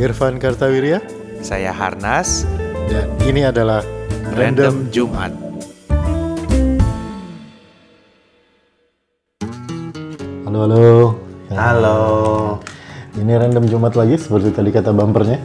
Irfan 0.00 0.40
Kartawirya 0.40 1.04
Saya 1.44 1.76
Harnas, 1.76 2.48
dan 2.88 3.04
ini 3.28 3.44
adalah 3.44 3.84
Random 4.32 4.88
Jumat. 4.88 5.28
Halo 10.48 10.58
halo. 10.64 10.88
Ya, 11.52 11.56
Halo. 11.60 11.98
Ini 13.10 13.34
random 13.34 13.66
Jumat 13.66 13.98
lagi 13.98 14.14
seperti 14.14 14.54
tadi 14.54 14.70
kata 14.70 14.94
bumpernya. 14.94 15.42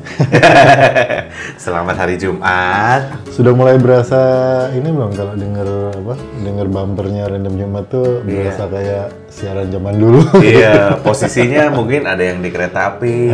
Selamat 1.65 1.97
hari 1.97 2.13
Jumat. 2.13 3.25
Sudah 3.33 3.57
mulai 3.57 3.81
berasa 3.81 4.21
ini 4.69 4.85
belum 4.85 5.17
kalau 5.17 5.33
denger 5.33 5.65
apa? 5.97 6.13
Denger 6.45 6.69
bumpernya 6.69 7.25
random 7.25 7.57
Jumat 7.57 7.89
tuh 7.89 8.21
Iya. 8.21 8.53
berasa 8.53 8.63
kayak 8.69 9.05
siaran 9.33 9.67
zaman 9.73 9.97
dulu. 9.97 10.21
Iya, 10.37 10.93
posisinya 11.05 11.73
mungkin 11.73 12.05
ada 12.05 12.21
yang 12.21 12.45
di 12.45 12.53
kereta 12.53 12.95
api, 12.95 13.33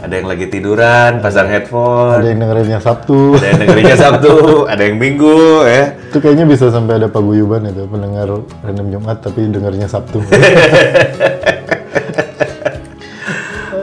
ada 0.00 0.14
yang 0.16 0.24
lagi 0.24 0.48
tiduran, 0.48 1.20
pasang 1.20 1.44
ada 1.44 1.60
headphone, 1.60 2.24
yang 2.24 2.40
dengerinnya 2.40 2.80
Sabtu. 2.80 3.36
ada 3.36 3.44
yang 3.44 3.60
dengerinnya 3.60 3.96
Sabtu, 4.00 4.34
ada 4.72 4.82
yang 4.88 4.96
Minggu, 4.96 5.68
ya. 5.68 5.84
Itu 6.08 6.24
kayaknya 6.24 6.48
bisa 6.48 6.72
sampai 6.72 6.96
ada 6.96 7.12
paguyuban 7.12 7.68
itu 7.68 7.84
pendengar 7.84 8.40
random 8.64 8.86
Jumat 8.88 9.20
tapi 9.20 9.52
dengarnya 9.52 9.84
Sabtu. 9.84 10.24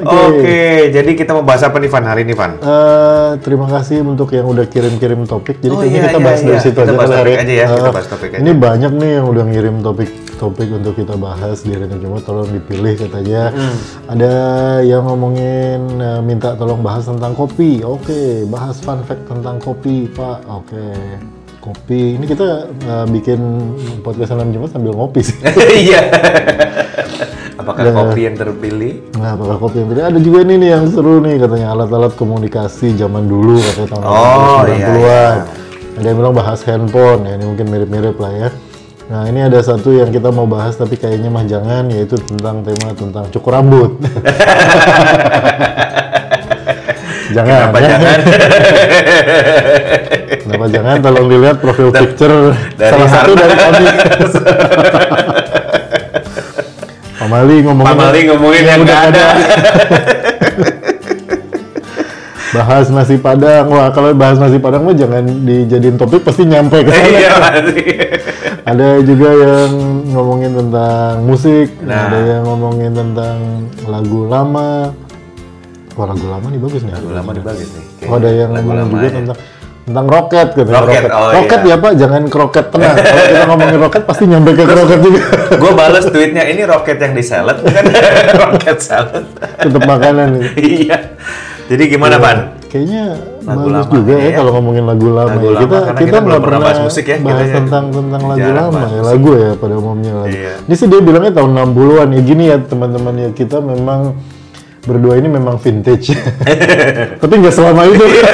Oke, 0.03 0.61
jadi 0.89 1.11
kita 1.13 1.31
mau 1.31 1.41
bahas 1.41 1.61
apa 1.61 1.75
nih 1.75 1.87
Van 1.87 2.03
hari 2.03 2.21
ini 2.21 2.31
Van? 2.31 2.51
Eh, 2.55 3.31
terima 3.39 3.67
kasih 3.67 4.01
untuk 4.01 4.29
yang 4.29 4.45
udah 4.45 4.65
kirim-kirim 4.65 5.23
topik. 5.23 5.57
Jadi 5.57 5.69
Oh, 5.69 5.79
kayaknya 5.79 5.97
iya, 5.97 6.07
kita 6.07 6.19
iya, 6.19 6.25
bahas 6.25 6.41
dari 6.41 6.51
iya. 6.51 6.61
situ 6.61 6.75
Kita 6.75 6.83
aja 6.83 6.93
bahas 6.93 7.09
kali, 7.09 7.17
topik 7.17 7.33
Hari. 7.33 7.43
aja 7.43 7.53
ya, 7.53 7.65
kita 7.65 7.81
Eh, 7.81 7.93
bahas 7.93 8.07
topik 8.07 8.29
aja. 8.29 8.39
Ini 8.39 8.51
banyak 8.53 8.91
nih 8.93 9.11
yang 9.13 9.25
udah 9.25 9.43
ngirim 9.45 9.75
topik-topik 9.79 10.69
untuk 10.71 10.93
kita 10.95 11.15
bahas 11.15 11.57
di 11.59 11.71
Random 11.71 11.99
Jumat. 11.99 12.21
Tolong 12.23 12.49
dipilih 12.49 12.93
katanya. 12.97 13.41
Hmm. 13.49 13.75
Ada 14.09 14.31
yang 14.81 15.03
ngomongin 15.03 15.79
eh, 15.95 16.21
minta 16.21 16.53
tolong 16.53 16.79
bahas 16.79 17.03
tentang 17.03 17.31
kopi. 17.33 17.79
Oke, 17.81 18.43
bahas 18.45 18.77
fun 18.77 19.01
fact 19.01 19.23
tentang 19.25 19.57
kopi, 19.57 20.07
Pak. 20.07 20.37
Oke. 20.45 20.85
Kopi. 21.59 22.19
Ini 22.19 22.25
kita 22.25 22.47
eh, 22.67 23.05
bikin 23.07 23.39
podcast 24.01 24.31
Random 24.31 24.51
Jumat 24.51 24.69
sambil 24.69 24.91
ngopi 24.91 25.21
sih. 25.21 25.37
Iya. 25.83 26.01
Apakah 27.63 27.83
kopi 27.95 28.27
yang 28.27 28.35
terpilih? 28.35 28.93
Nah, 29.15 29.33
apakah 29.33 29.55
kopi 29.57 29.79
yang 29.79 29.87
tadi 29.87 30.01
ada 30.03 30.19
juga 30.19 30.37
ini 30.43 30.53
nih 30.59 30.69
yang 30.69 30.83
seru 30.85 31.17
nih 31.17 31.39
katanya 31.39 31.71
alat-alat 31.71 32.11
komunikasi 32.13 32.93
zaman 32.93 33.23
dulu 33.23 33.55
katanya 33.55 33.87
tahun 33.89 34.03
Oh, 34.03 34.61
90-an. 34.61 34.95
iya, 34.99 35.23
Ada 35.93 36.05
yang 36.05 36.17
bilang 36.19 36.33
bahas 36.33 36.59
handphone 36.61 37.21
ya 37.23 37.31
ini 37.35 37.43
mungkin 37.45 37.65
mirip-mirip 37.69 38.17
lah 38.17 38.33
ya. 38.33 38.49
Nah, 39.03 39.25
ini 39.25 39.39
ada 39.39 39.59
satu 39.59 39.91
yang 39.91 40.09
kita 40.09 40.27
mau 40.27 40.43
bahas 40.43 40.73
tapi 40.73 40.95
kayaknya 40.95 41.27
mah 41.27 41.43
jangan 41.43 41.87
yaitu 41.87 42.19
tentang 42.19 42.61
tema 42.61 42.91
tentang 42.91 43.23
cukur 43.29 43.51
rambut. 43.53 43.91
jangan. 47.35 47.69
Kenapa 47.69 47.79
ya. 47.79 47.87
jangan? 47.89 48.19
Kenapa 50.43 50.65
jangan? 50.67 50.95
Tolong 50.99 51.27
dilihat 51.29 51.57
profil 51.59 51.89
picture 51.89 52.51
dari 52.75 52.91
salah 52.91 53.09
satu 53.09 53.31
dari 53.33 53.55
kami. 53.55 53.83
Pamali 57.33 57.65
ngomongin 57.65 57.89
Pak 57.89 57.97
Mali 57.97 58.19
ngomongin 58.29 58.61
yang 58.63 58.79
udah 58.79 58.93
nggak 58.93 59.01
ada. 59.09 59.25
bahas 62.53 62.85
nasi 62.87 63.17
padang 63.17 63.65
wah 63.65 63.89
kalau 63.89 64.13
bahas 64.13 64.37
nasi 64.37 64.61
padang 64.61 64.85
mah 64.85 64.93
jangan 64.93 65.25
dijadiin 65.41 65.97
topik 65.97 66.21
pasti 66.21 66.45
nyampe 66.45 66.85
ke 66.85 66.93
sana 66.93 67.09
Iya 67.09 67.33
ada 68.69 68.87
juga 69.01 69.29
yang 69.33 69.71
ngomongin 70.07 70.53
tentang 70.53 71.25
musik 71.25 71.73
Nah. 71.81 72.07
ada 72.07 72.19
yang 72.21 72.41
ngomongin 72.45 72.93
tentang 72.93 73.37
lagu 73.83 74.29
lama 74.29 74.93
wah 75.93 76.05
lagu 76.05 76.25
lama 76.29 76.45
nih 76.47 76.61
bagus 76.61 76.85
nih 76.85 76.93
Lagu 76.93 77.09
lama 77.11 77.29
nih 77.31 77.41
bagus 77.41 77.67
nih. 77.67 77.83
oh, 78.05 78.15
ada 78.15 78.29
yang 78.29 78.49
Lagu 78.51 78.61
ngomongin 78.61 78.85
juga 78.85 79.01
lamanya. 79.01 79.17
tentang 79.17 79.37
tentang 79.83 80.05
roket 80.07 80.47
gitu 80.55 80.69
Roket, 80.71 81.11
oh 81.11 81.29
roket 81.35 81.59
iya. 81.67 81.75
ya 81.75 81.83
pak 81.83 81.91
jangan 81.99 82.21
kroket 82.31 82.65
tenang 82.71 82.95
kalau 83.03 83.23
kita 83.27 83.43
ngomongin 83.51 83.77
roket 83.83 84.03
pasti 84.07 84.23
nyampe 84.31 84.49
ke 84.55 84.63
roket 84.63 84.99
juga 85.03 85.21
Gue 85.61 85.71
balas 85.75 86.05
tweetnya 86.07 86.43
ini 86.47 86.61
roket 86.63 86.97
yang 87.03 87.13
di 87.13 87.23
salad 87.23 87.59
bukan 87.59 87.85
roket 88.47 88.79
salad. 88.79 89.27
tetap 89.59 89.83
makanan 89.83 90.39
nih 90.39 90.45
iya. 90.59 90.97
Jadi 91.63 91.95
gimana 91.95 92.19
Pan? 92.19 92.59
Kayaknya 92.67 93.15
Lagu 93.43 93.69
bagus 93.69 93.75
lama 93.75 93.95
juga 93.95 94.13
ya, 94.19 94.23
ya. 94.23 94.31
kalau 94.35 94.51
ngomongin 94.59 94.83
lagu 94.83 95.07
lama 95.11 95.31
Lagu 95.31 95.45
ya. 95.47 95.59
Kita 95.63 95.77
kita 95.79 95.93
kita 95.93 96.17
belum 96.19 96.27
nggak 96.27 96.27
pernah 96.27 96.39
pernah 96.43 96.59
bahas 96.59 96.79
musik 96.83 97.05
ya, 97.07 97.17
Bahas 97.23 97.39
kita 97.39 97.55
tentang 97.59 97.85
tentang 97.91 98.21
lagu 98.23 98.39
jarang 98.39 98.67
lama 98.67 98.81
ya, 98.83 99.01
lagu 99.03 99.29
ya 99.31 99.49
pada 99.55 99.73
umumnya 99.79 100.11
lagu. 100.15 100.35
Iya. 100.35 100.53
Ini 100.67 100.75
sih 100.75 100.87
dia 100.91 100.99
bilangnya 100.99 101.33
tahun 101.39 101.51
60-an 101.55 102.07
ya 102.11 102.21
gini 102.23 102.43
ya 102.51 102.57
teman-teman 102.59 103.13
ya 103.15 103.29
kita 103.31 103.57
memang 103.63 103.99
berdua 104.83 105.15
ini 105.15 105.27
memang 105.27 105.55
vintage. 105.57 106.11
Tapi 107.21 107.33
nggak 107.33 107.53
selama 107.53 107.87
itu. 107.87 108.03
Iya. 108.03 108.31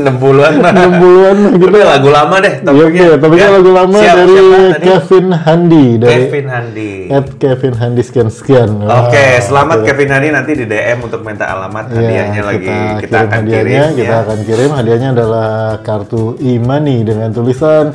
60-an 0.00 0.54
lah. 0.58 0.72
60-an 0.72 1.36
lah 1.36 1.52
gitu. 1.52 1.66
Tapi 1.68 1.78
lagu 1.84 2.08
lama 2.08 2.36
deh 2.40 2.54
Iya, 2.64 2.84
iya, 2.88 3.14
tapi 3.16 3.34
Ya, 3.36 3.48
lagu 3.52 3.70
lama 3.70 3.98
siap, 4.00 4.16
dari 4.16 4.32
tadi? 4.32 4.86
Kevin 4.86 5.26
Handi 5.30 5.86
dari 6.00 6.12
Kevin 6.24 6.46
Handi. 6.48 6.92
at 7.10 7.26
Kevin 7.36 7.74
Handi 7.76 8.00
sekian 8.00 8.28
sekian. 8.32 8.70
Oke, 8.80 9.26
selamat 9.42 9.78
Kevin 9.84 10.08
Handi 10.08 10.28
nanti 10.32 10.52
di 10.56 10.64
DM 10.64 10.98
untuk 11.04 11.20
minta 11.20 11.44
alamat 11.46 11.92
Iya, 11.92 11.96
hadiahnya 12.00 12.42
lagi 12.42 12.64
kita, 12.64 12.96
kirim 12.96 13.20
akan 13.20 13.38
hadiahnya, 13.38 13.60
kirim 13.60 13.98
kita 13.98 14.08
ya. 14.08 14.24
akan 14.24 14.38
kirim. 14.40 14.70
Hadiahnya 14.72 15.08
adalah 15.12 15.50
kartu 15.84 16.22
e-money 16.40 16.98
dengan 17.04 17.28
tulisan 17.30 17.92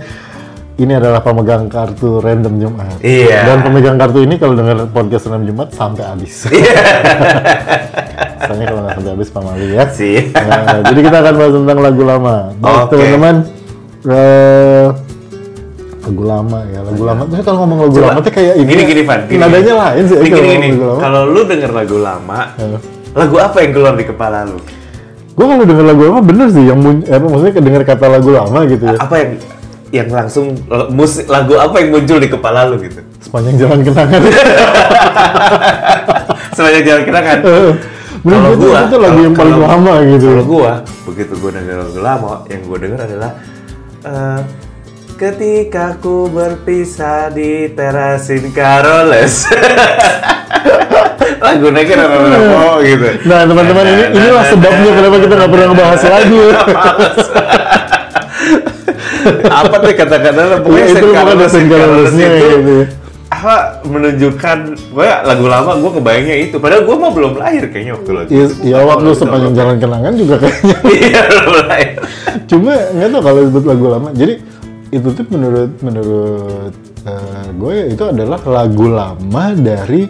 ini 0.76 0.92
adalah 0.92 1.20
pemegang 1.20 1.66
kartu 1.66 2.20
random 2.20 2.60
Jumat. 2.60 3.00
Iya. 3.00 3.48
Dan 3.48 3.58
pemegang 3.62 3.96
kartu 3.96 4.20
ini 4.20 4.36
kalau 4.36 4.54
dengar 4.54 4.84
podcast 4.90 5.24
random 5.26 5.48
Jumat 5.48 5.68
sampai 5.72 6.04
habis. 6.04 6.52
Iya. 6.52 6.76
Misalnya 8.46 8.66
kalau 8.68 8.82
nggak 8.84 8.94
sampai 8.94 9.12
habis 9.12 9.30
Pak 9.30 9.42
Mali 9.42 9.68
ya. 9.72 9.84
Sih. 9.90 10.18
Nah, 10.30 10.84
jadi 10.86 11.00
kita 11.02 11.18
akan 11.18 11.34
bahas 11.34 11.54
tentang 11.54 11.78
lagu 11.80 12.04
lama. 12.04 12.36
Baik 12.56 12.76
Oke. 12.78 12.92
teman-teman. 12.92 13.36
eh, 14.06 14.88
lagu 16.06 16.24
lama 16.24 16.60
ya, 16.68 16.80
lagu 16.84 17.04
lama. 17.04 17.22
Terus 17.26 17.44
kalau 17.44 17.58
ngomong 17.64 17.80
lagu 17.82 17.96
Coba, 17.96 18.08
lama 18.12 18.20
tuh 18.22 18.34
kayak 18.36 18.54
ini. 18.56 18.70
Gini 18.70 18.84
gini 18.86 19.02
Van. 19.02 19.20
Gini, 19.26 19.40
Nadanya 19.40 19.64
gini. 19.66 19.82
lain 19.82 20.04
sih. 20.06 20.18
Gini, 20.20 20.30
kalau 20.30 20.46
gini. 20.46 20.68
Kalau 21.02 21.22
lu 21.26 21.42
denger 21.44 21.72
lagu 21.74 21.98
lama, 21.98 22.40
lagu 23.16 23.36
apa 23.40 23.58
yang 23.60 23.72
keluar 23.72 23.94
di 23.96 24.06
kepala 24.06 24.44
lu? 24.44 24.60
Gue 25.34 25.46
kalau 25.48 25.66
denger 25.66 25.86
lagu 25.86 26.02
lama 26.06 26.22
bener 26.22 26.48
sih, 26.48 26.64
yang 26.64 26.78
mun- 26.78 27.04
eh, 27.04 27.18
maksudnya 27.18 27.54
kedenger 27.54 27.84
kata 27.84 28.06
lagu 28.08 28.30
lama 28.30 28.60
gitu 28.68 28.84
ya. 28.86 28.98
Apa 29.00 29.16
yang 29.18 29.32
yang 29.94 30.10
langsung 30.10 30.58
musik 30.90 31.30
lagu 31.30 31.56
apa 31.58 31.78
yang 31.82 31.94
muncul 31.94 32.18
di 32.18 32.30
kepala 32.30 32.66
lu 32.66 32.82
gitu? 32.82 33.02
Sepanjang 33.22 33.56
jalan 33.62 33.80
kenangan. 33.86 34.22
Sebanyak 36.56 36.84
jalan 36.84 37.04
kenangan. 37.06 37.38
Menurut 38.26 38.58
Kalau 38.58 38.58
gua, 38.58 38.80
itu 38.90 38.98
lagu 38.98 39.20
yang 39.22 39.36
paling 39.38 39.54
kalau- 39.54 39.70
lama 39.70 39.94
gitu. 40.10 40.28
Kalau 40.34 40.46
gua, 40.50 40.72
begitu 41.06 41.34
gua 41.38 41.52
denger 41.54 41.78
lagu 41.78 42.00
lama, 42.02 42.34
yang 42.50 42.62
gua 42.66 42.78
denger 42.82 43.00
adalah 43.06 43.32
eh, 44.02 44.40
ketika 45.16 45.86
ku 46.02 46.26
berpisah 46.34 47.30
di 47.30 47.70
terasin 47.70 48.50
Caroles. 48.50 49.46
lagu 51.36 51.70
kan 51.70 52.00
oh 52.58 52.82
gitu. 52.82 53.06
Nah 53.30 53.46
teman-teman 53.46 53.86
ini 53.86 54.04
inilah 54.18 54.46
sebabnya 54.50 54.92
kenapa 54.98 55.16
kita 55.22 55.34
nggak 55.38 55.52
pernah 55.54 55.68
ngebahas 55.70 56.02
lagu. 56.10 56.44
Apa 59.44 59.76
tuh 59.76 59.92
kata-kata 59.94 60.40
pokoknya 60.60 60.80
Ya, 60.80 60.90
itu 60.92 61.06
bukan 61.06 61.26
Carlos, 61.26 61.50
Saint 61.50 61.68
Carlos 61.68 62.10
itu 62.10 62.22
gitu. 62.22 62.78
apa 63.26 63.56
menunjukkan 63.84 64.58
gue 64.88 65.08
lagu 65.24 65.46
lama 65.46 65.72
gue 65.76 65.92
kebayangnya 65.94 66.36
itu 66.42 66.56
padahal 66.56 66.82
gue 66.84 66.96
mah 66.96 67.12
belum 67.12 67.34
lahir 67.36 67.64
kayaknya 67.68 67.94
waktu 67.94 68.12
lagu 68.12 68.30
Ya, 68.30 68.44
itu. 68.44 68.54
ya 68.64 68.78
waktu 68.82 69.08
sepanjang 69.12 69.50
lama. 69.50 69.58
jalan 69.58 69.76
kenangan 69.78 70.14
juga 70.14 70.36
kayaknya. 70.38 70.76
iya 71.02 71.22
belum 71.26 71.48
lahir 71.64 71.90
Cuma 72.46 72.72
nggak 72.72 73.10
tahu 73.10 73.22
kalau 73.22 73.40
disebut 73.42 73.64
lagu 73.66 73.86
lama. 73.90 74.10
Jadi 74.12 74.34
itu 74.88 75.08
tuh 75.10 75.26
menurut 75.28 75.72
menurut 75.82 76.74
eh, 77.04 77.48
gue 77.52 77.74
ya 77.74 77.86
itu 77.90 78.04
adalah 78.06 78.40
lagu 78.42 78.86
lama 78.88 79.46
dari 79.54 80.02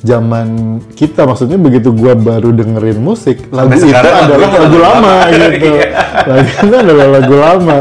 zaman 0.00 0.48
kita 0.90 1.24
maksudnya 1.24 1.56
begitu 1.56 1.88
gua 1.88 2.12
baru 2.12 2.50
dengerin 2.50 2.98
musik 2.98 3.48
lagu 3.48 3.72
itu 3.72 3.88
adalah 3.88 4.20
itu 4.20 4.34
lagu 4.34 4.56
lagu 4.58 4.78
lama 4.78 5.00
lama. 5.00 5.14
gitu 5.32 5.68
Iya. 5.70 5.88
lagu 6.26 6.48
itu 6.60 6.76
adalah 6.76 7.06
lagu 7.10 7.34
lama 7.34 7.76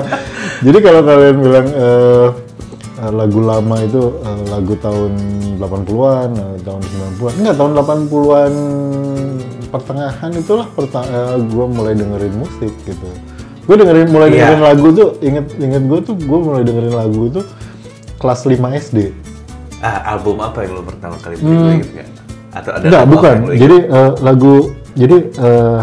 jadi 0.64 0.78
kalau 0.80 1.02
kalian 1.02 1.38
bilang 1.38 1.68
eh, 1.70 2.28
eh, 2.98 3.12
lagu 3.12 3.40
lama 3.40 3.76
itu 3.80 4.02
eh, 4.18 4.42
lagu 4.48 4.74
tahun 4.78 5.12
80-an 5.58 6.30
eh, 6.32 6.56
tahun 6.62 6.82
90-an 6.82 7.34
enggak 7.38 7.56
tahun 7.56 7.72
80-an 7.78 8.54
pertengahan 9.70 10.32
itulah 10.34 10.68
perta 10.70 11.02
eh, 11.04 11.38
gua 11.48 11.66
mulai 11.68 11.94
dengerin 11.94 12.36
musik 12.36 12.72
gitu. 12.84 13.10
Gue 13.64 13.76
dengerin 13.76 14.12
mulai 14.12 14.28
Iya. 14.28 14.36
dengerin 14.52 14.62
lagu 14.62 14.88
tuh 14.92 15.10
inget 15.20 15.46
inget 15.56 15.84
gue 15.84 16.00
tuh 16.02 16.16
gue 16.16 16.40
mulai 16.42 16.64
dengerin 16.64 16.92
lagu 16.94 17.32
tuh 17.32 17.46
kelas 18.18 18.44
5 18.44 18.60
SD 18.60 18.98
ah 19.80 20.16
album 20.16 20.40
apa 20.40 20.64
yang 20.64 20.76
lo 20.76 20.84
pertama 20.84 21.16
kali 21.18 21.36
beli 21.38 21.48
Lo 21.50 21.70
inget 21.72 21.90
nggak 21.90 22.08
atau 22.54 22.72
ada 22.72 22.84
Enggak, 22.86 23.04
bukan. 23.10 23.36
Jadi 23.52 23.78
eh, 23.84 24.12
lagu 24.20 24.54
jadi 24.94 25.18
eh, 25.34 25.82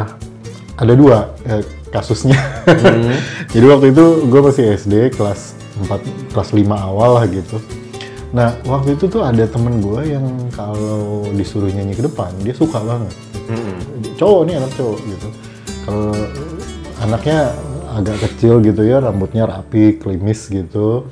ada 0.76 0.92
dua 0.94 1.18
eh, 1.42 1.60
kasusnya. 1.90 2.38
Jadi 3.54 3.66
waktu 3.66 3.86
itu 3.90 4.04
gue 4.30 4.40
masih 4.40 4.64
SD 4.78 5.14
kelas 5.14 5.58
4 5.86 6.32
kelas 6.34 6.50
5 6.54 6.66
awal 6.70 7.10
lah 7.20 7.24
gitu. 7.26 7.58
Nah 8.30 8.54
waktu 8.62 8.94
itu 8.94 9.10
tuh 9.10 9.26
ada 9.26 9.42
temen 9.46 9.82
gue 9.82 10.14
yang 10.14 10.24
kalau 10.54 11.26
disuruh 11.34 11.70
nyanyi 11.70 11.98
ke 11.98 12.06
depan 12.06 12.30
dia 12.46 12.54
suka 12.54 12.78
banget. 12.78 13.14
Mm-mm. 13.50 13.78
Cowok 14.14 14.42
nih 14.46 14.54
anak 14.62 14.72
cowok 14.78 14.98
gitu. 15.02 15.28
Kalau 15.82 16.14
anaknya 17.02 17.38
agak 17.90 18.16
kecil 18.30 18.62
gitu 18.62 18.86
ya, 18.86 19.02
rambutnya 19.02 19.50
rapi, 19.50 19.98
klimis 19.98 20.46
gitu, 20.46 21.10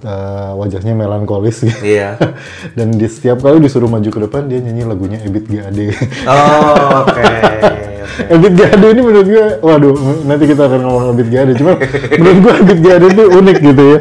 eh, 0.00 0.52
wajahnya 0.56 0.96
melankolis 0.96 1.68
gitu. 1.68 1.84
Iya. 1.84 2.16
Dan 2.78 2.96
di 2.96 3.04
setiap 3.04 3.44
kali 3.44 3.60
disuruh 3.60 3.90
maju 3.92 4.08
ke 4.08 4.20
depan 4.24 4.48
dia 4.48 4.64
nyanyi 4.64 4.88
lagunya 4.88 5.20
Ebit 5.20 5.44
Gade. 5.44 5.92
Oh, 6.24 7.04
oke. 7.04 7.20
oke. 7.20 7.90
Ebit 8.14 8.54
Gade 8.54 8.86
ini 8.94 9.00
menurut 9.02 9.26
gue, 9.26 9.46
waduh, 9.60 9.94
nanti 10.24 10.44
kita 10.46 10.70
akan 10.70 10.80
ngomong 10.86 11.04
Ebit 11.18 11.28
Gade. 11.34 11.52
Cuma 11.58 11.72
menurut 12.18 12.38
gue 12.40 12.52
Ebit 12.62 12.80
Gade 12.80 13.06
itu 13.10 13.24
unik 13.28 13.58
gitu 13.60 13.84
ya. 13.84 13.98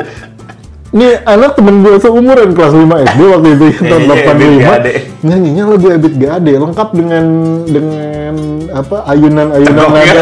Ini 0.94 1.26
anak 1.26 1.58
temen 1.58 1.82
gue 1.82 1.98
seumuran 1.98 2.54
kelas 2.54 2.74
5 2.78 2.86
SD 2.86 3.20
waktu 3.26 3.48
itu 3.58 3.66
ya, 3.66 3.80
tahun 3.82 4.02
Nyanyinya 4.06 4.34
Ebit 4.38 4.62
Gade. 4.62 4.94
85 4.94 5.26
nyanyinya 5.26 5.64
lagu 5.66 5.88
Ebit 5.90 6.16
Gade 6.22 6.54
lengkap 6.54 6.90
dengan 6.94 7.26
dengan 7.66 8.36
apa 8.76 8.98
ayunan-ayunan 9.10 9.88
nada 9.90 10.22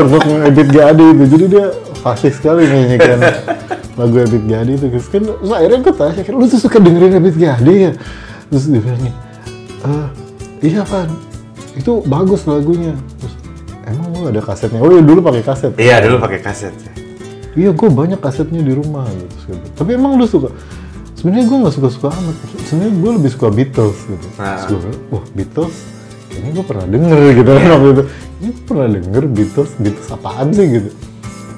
cengkok 0.00 0.24
Ebit 0.48 0.68
Gade 0.72 1.04
itu. 1.12 1.24
Jadi 1.28 1.44
dia 1.52 1.66
fasih 2.00 2.32
sekali 2.32 2.64
nyanyikan 2.64 3.20
lagu 4.00 4.16
Ebit 4.16 4.44
Gade 4.48 4.70
itu. 4.80 4.86
Terus 4.88 5.08
kan 5.12 5.22
terus 5.28 5.52
akhirnya 5.52 5.78
gue 5.84 5.92
tanya 5.92 6.22
lu 6.32 6.44
tuh 6.48 6.60
suka 6.62 6.78
dengerin 6.80 7.20
Ebit 7.20 7.36
Gade 7.36 7.72
ya? 7.76 7.92
Terus 8.48 8.64
dia 8.64 8.80
bilang 8.80 9.02
"Eh, 9.04 10.08
iya 10.72 10.82
Van 10.88 11.29
itu 11.80 12.04
bagus 12.04 12.44
lagunya 12.44 12.92
terus 13.16 13.34
emang 13.82 14.12
lu 14.12 14.28
ada 14.28 14.38
kasetnya 14.38 14.78
oh 14.78 14.90
iya 14.90 15.00
dulu 15.00 15.20
pakai 15.20 15.42
kaset 15.42 15.72
Iya, 15.74 15.96
dulu 16.00 16.16
pakai 16.20 16.38
kaset. 16.38 16.74
Iya, 17.50 17.72
gue 17.72 17.88
banyak 17.90 18.20
kasetnya 18.20 18.60
di 18.60 18.70
rumah 18.70 19.02
gitu. 19.08 19.34
Bilang, 19.48 19.74
Tapi 19.74 19.90
emang 19.92 20.14
lu 20.14 20.22
suka? 20.24 20.54
Sebenarnya 21.12 21.44
gue 21.44 21.58
nggak 21.58 21.74
suka-suka 21.74 22.08
amat. 22.08 22.36
Sebenarnya 22.62 22.94
gue 22.94 23.10
lebih 23.18 23.30
suka 23.30 23.48
Beatles 23.50 23.98
gitu. 23.98 24.26
Terus 24.30 24.38
Nah. 24.38 24.68
gue 24.70 24.78
wah 25.10 25.24
Beatles, 25.30 25.74
ini 26.30 26.48
gue 26.50 26.62
pernah 26.62 26.86
denger 26.86 27.18
gitu 27.34 27.50
kan 27.50 27.64
waktu 27.68 27.88
itu. 27.90 28.02
Ini 28.38 28.48
gue 28.50 28.64
pernah 28.64 28.86
denger 28.88 29.22
Beatles, 29.26 29.70
Beatles 29.76 30.08
apaan 30.08 30.48
sih 30.54 30.66
gitu? 30.70 30.90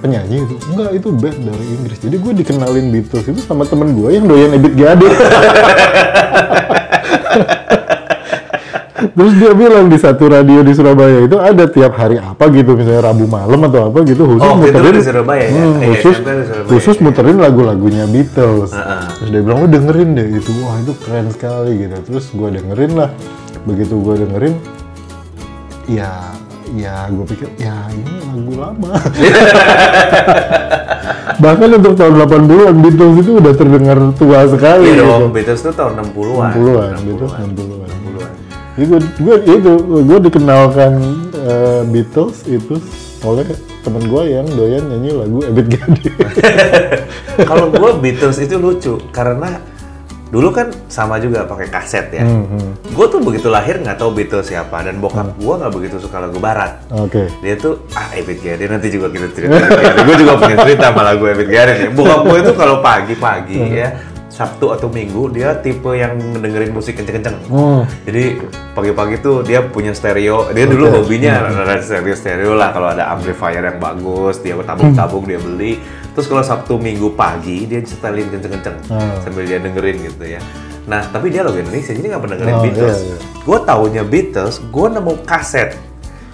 Penyanyi 0.01 0.37
itu? 0.41 0.55
Enggak, 0.67 0.91
itu 0.97 1.09
band 1.13 1.39
dari 1.45 1.65
Inggris. 1.71 1.99
Jadi 2.01 2.17
gue 2.17 2.33
dikenalin 2.35 2.87
Beatles 2.89 3.27
itu 3.29 3.41
sama 3.41 3.63
temen 3.63 3.93
gue 3.93 4.09
yang 4.11 4.25
doyan 4.25 4.51
Ebit 4.51 4.75
Gade. 4.75 5.09
Terus 9.03 9.33
dia 9.35 9.53
bilang 9.53 9.91
di 9.91 9.99
satu 9.99 10.31
radio 10.31 10.63
di 10.63 10.73
Surabaya 10.73 11.27
itu 11.27 11.35
ada 11.35 11.65
tiap 11.67 11.99
hari 11.99 12.23
apa 12.23 12.45
gitu, 12.49 12.79
misalnya 12.79 13.11
Rabu 13.11 13.27
malam 13.27 13.59
atau 13.67 13.91
apa 13.91 13.99
gitu, 14.07 14.23
khusus 14.25 14.47
Oh, 14.47 14.55
muterin 14.55 14.95
di 14.95 15.03
Surabaya 15.03 15.43
ya? 15.43 15.51
Hmm, 15.51 15.77
Iya, 15.83 15.89
khusus 15.99 16.17
di 16.17 16.25
Surabaya, 16.25 16.69
khusus 16.71 16.97
iya. 16.97 17.03
muterin 17.03 17.37
lagu-lagunya 17.43 18.05
Beatles. 18.07 18.71
Heeh. 18.71 19.03
Terus 19.19 19.29
dia 19.35 19.41
bilang 19.43 19.59
lu 19.61 19.69
dengerin 19.69 20.09
deh 20.15 20.29
itu, 20.39 20.51
wah 20.63 20.77
itu 20.79 20.93
keren 21.03 21.27
sekali 21.35 21.73
gitu. 21.83 21.97
Terus 22.07 22.25
gue 22.31 22.49
dengerin 22.55 22.93
lah, 22.95 23.11
begitu 23.67 23.95
gue 23.99 24.15
dengerin, 24.23 24.55
ya 25.91 26.13
ya 26.73 27.05
gue 27.11 27.27
pikir 27.29 27.53
ya 27.61 27.75
ini 27.93 28.15
lagu 28.23 28.53
lama. 28.57 28.93
Bahkan 31.43 31.69
untuk 31.75 31.95
tahun 31.99 32.15
80-an 32.23 32.75
Beatles 32.81 33.15
itu 33.19 33.31
udah 33.43 33.53
terdengar 33.53 33.99
tua 34.15 34.47
sekali. 34.47 34.95
Iya 34.95 35.03
gitu. 35.03 35.11
dong, 35.11 35.33
Beatles 35.35 35.61
itu 35.61 35.71
tahun 35.75 35.93
60-an. 36.07 36.51
60-an, 36.55 36.93
Beatles 37.03 37.33
60-an. 37.35 37.49
60-an. 37.51 37.91
Jadi 38.73 38.85
gue, 38.89 39.01
gue 39.21 39.35
itu 39.61 39.73
gue 40.01 40.19
dikenalkan 40.23 40.93
eh, 41.37 41.83
Beatles 41.85 42.49
itu 42.49 42.81
oleh 43.23 43.45
temen 43.85 44.03
gue 44.09 44.23
yang 44.31 44.47
doyan 44.49 44.85
nyanyi 44.89 45.11
lagu 45.13 45.39
Ebit 45.45 45.67
Gade. 45.77 46.09
Kalau 47.49 47.69
gue 47.69 47.91
Beatles 48.01 48.41
itu 48.41 48.57
lucu 48.57 48.97
karena 49.13 49.61
dulu 50.33 50.49
kan 50.49 50.73
sama 50.89 51.21
juga 51.21 51.45
pakai 51.45 51.69
kaset 51.69 52.09
ya. 52.09 52.25
Hmm, 52.25 52.73
Gue 52.97 53.05
tuh 53.13 53.21
begitu 53.21 53.53
lahir 53.53 53.77
nggak 53.77 54.01
tahu 54.01 54.17
Beatles 54.17 54.49
siapa 54.49 54.81
dan 54.81 54.97
bokap 54.97 55.37
gue 55.37 55.55
nggak 55.61 55.73
begitu 55.77 56.01
suka 56.01 56.25
lagu 56.25 56.41
barat. 56.41 56.81
Oke. 56.89 57.29
Dia 57.45 57.61
tuh 57.61 57.85
ah 57.93 58.09
Ebit 58.17 58.41
Gade 58.41 58.65
nanti 58.65 58.89
juga 58.89 59.13
kita 59.13 59.29
cerita. 59.37 59.61
gue 60.01 60.17
juga 60.17 60.41
punya 60.41 60.57
cerita 60.65 60.89
sama 60.89 61.03
lagu 61.05 61.29
Ebit 61.29 61.49
Gade. 61.53 61.75
Bokap 61.93 62.25
gue 62.25 62.37
itu 62.49 62.53
kalau 62.57 62.81
pagi-pagi 62.81 63.61
ya 63.77 63.89
Sabtu 64.33 64.73
atau 64.73 64.89
Minggu 64.89 65.29
dia 65.29 65.53
tipe 65.55 65.93
yang 65.93 66.17
dengerin 66.41 66.73
musik 66.73 66.97
kenceng-kenceng. 66.97 67.37
Hmm. 67.47 67.85
Jadi 68.09 68.41
pagi-pagi 68.73 69.21
tuh 69.21 69.45
dia 69.45 69.61
punya 69.61 69.93
stereo. 69.93 70.49
Dia 70.51 70.65
dulu 70.65 70.89
hobinya 70.89 71.53
ada 71.53 71.77
stereo 71.79 72.17
stereo 72.17 72.57
lah. 72.57 72.73
Kalau 72.73 72.89
ada 72.89 73.13
amplifier 73.13 73.61
yang 73.61 73.77
bagus, 73.77 74.41
dia 74.41 74.57
tabung-tabung 74.57 75.29
dia 75.29 75.37
beli. 75.37 75.77
Terus 76.13 76.25
kalau 76.27 76.41
Sabtu 76.41 76.81
Minggu 76.81 77.13
pagi 77.13 77.69
dia 77.69 77.85
setelin 77.85 78.33
kenceng-kenceng 78.33 78.77
Hmm. 78.89 79.21
sambil 79.21 79.45
dia 79.45 79.61
dengerin 79.61 80.01
gitu 80.01 80.25
ya. 80.25 80.41
Nah 80.83 81.05
tapi 81.07 81.29
dia 81.29 81.45
logo 81.45 81.61
Indonesia 81.61 81.93
jadi 81.93 82.07
nggak 82.09 82.23
pernah 82.25 82.37
dengerin 82.41 82.57
Oh, 82.57 82.65
Beatles. 82.65 82.99
iya, 82.99 83.13
iya. 83.13 83.17
Gue 83.45 83.59
taunya 83.63 84.03
Beatles, 84.03 84.55
gue 84.65 84.87
nemu 84.89 85.13
kaset. 85.23 85.71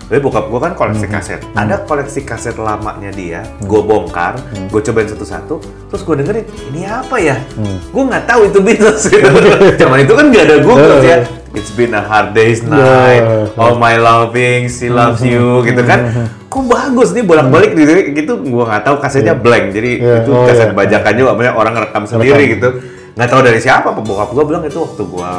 Jadi 0.08 0.24
bokap 0.24 0.48
gue 0.48 0.56
kan 0.58 0.72
koleksi 0.72 1.04
Hmm. 1.04 1.14
kaset. 1.14 1.40
Ada 1.52 1.84
koleksi 1.84 2.24
kaset 2.24 2.56
lamanya 2.56 3.12
dia, 3.12 3.44
gue 3.60 3.80
bongkar, 3.80 4.40
Hmm. 4.40 4.64
gue 4.72 4.80
cobain 4.80 5.04
satu-satu, 5.04 5.60
terus 5.92 6.00
gue 6.00 6.14
dengerin, 6.16 6.44
ini 6.72 6.88
apa 6.88 7.20
ya? 7.20 7.36
Hmm. 7.52 7.76
Gue 7.92 8.02
nggak 8.08 8.24
tahu 8.24 8.40
itu 8.48 8.58
Beatles. 8.58 9.04
Gitu. 9.04 9.28
Zaman 9.80 9.98
itu 10.00 10.12
kan 10.16 10.24
nggak 10.32 10.44
ada 10.48 10.56
Google 10.64 11.04
ya. 11.04 11.28
It's 11.52 11.72
been 11.72 11.92
a 11.92 12.00
hard 12.00 12.32
day's 12.32 12.60
night, 12.60 13.20
Yeah. 13.20 13.60
all 13.60 13.76
my 13.76 13.96
loving, 13.96 14.68
she 14.68 14.88
loves 14.88 15.20
Hmm. 15.20 15.28
you, 15.28 15.46
gitu 15.62 15.84
kan. 15.84 16.08
Kok 16.48 16.64
bagus 16.64 17.12
nih 17.12 17.24
bolak-balik 17.24 17.76
gitu, 17.76 17.92
gitu. 18.10 18.32
Gue 18.40 18.64
nggak 18.64 18.84
tahu 18.84 18.96
kasetnya 19.00 19.36
blank, 19.36 19.76
jadi 19.76 19.90
Yeah. 19.94 20.18
itu 20.24 20.30
Oh, 20.30 20.48
kaset 20.48 20.72
yeah. 20.72 20.76
bajakan 20.76 21.12
juga, 21.14 21.30
banyak 21.36 21.52
orang 21.52 21.72
ngerekam 21.74 22.04
sendiri 22.04 22.56
gitu. 22.56 22.68
Nggak 23.12 23.28
tahu 23.28 23.40
dari 23.44 23.60
siapa, 23.60 23.92
bokap 23.92 24.32
gue 24.32 24.44
bilang 24.46 24.64
itu 24.64 24.78
waktu 24.78 25.04
gue 25.04 25.32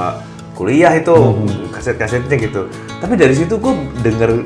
kuliah 0.60 0.92
itu 0.92 1.16
Hmm. 1.16 1.72
kaset-kasetnya 1.72 2.36
gitu. 2.36 2.68
Tapi 3.00 3.16
dari 3.16 3.32
situ 3.32 3.56
gue 3.56 3.72
denger 3.98 4.44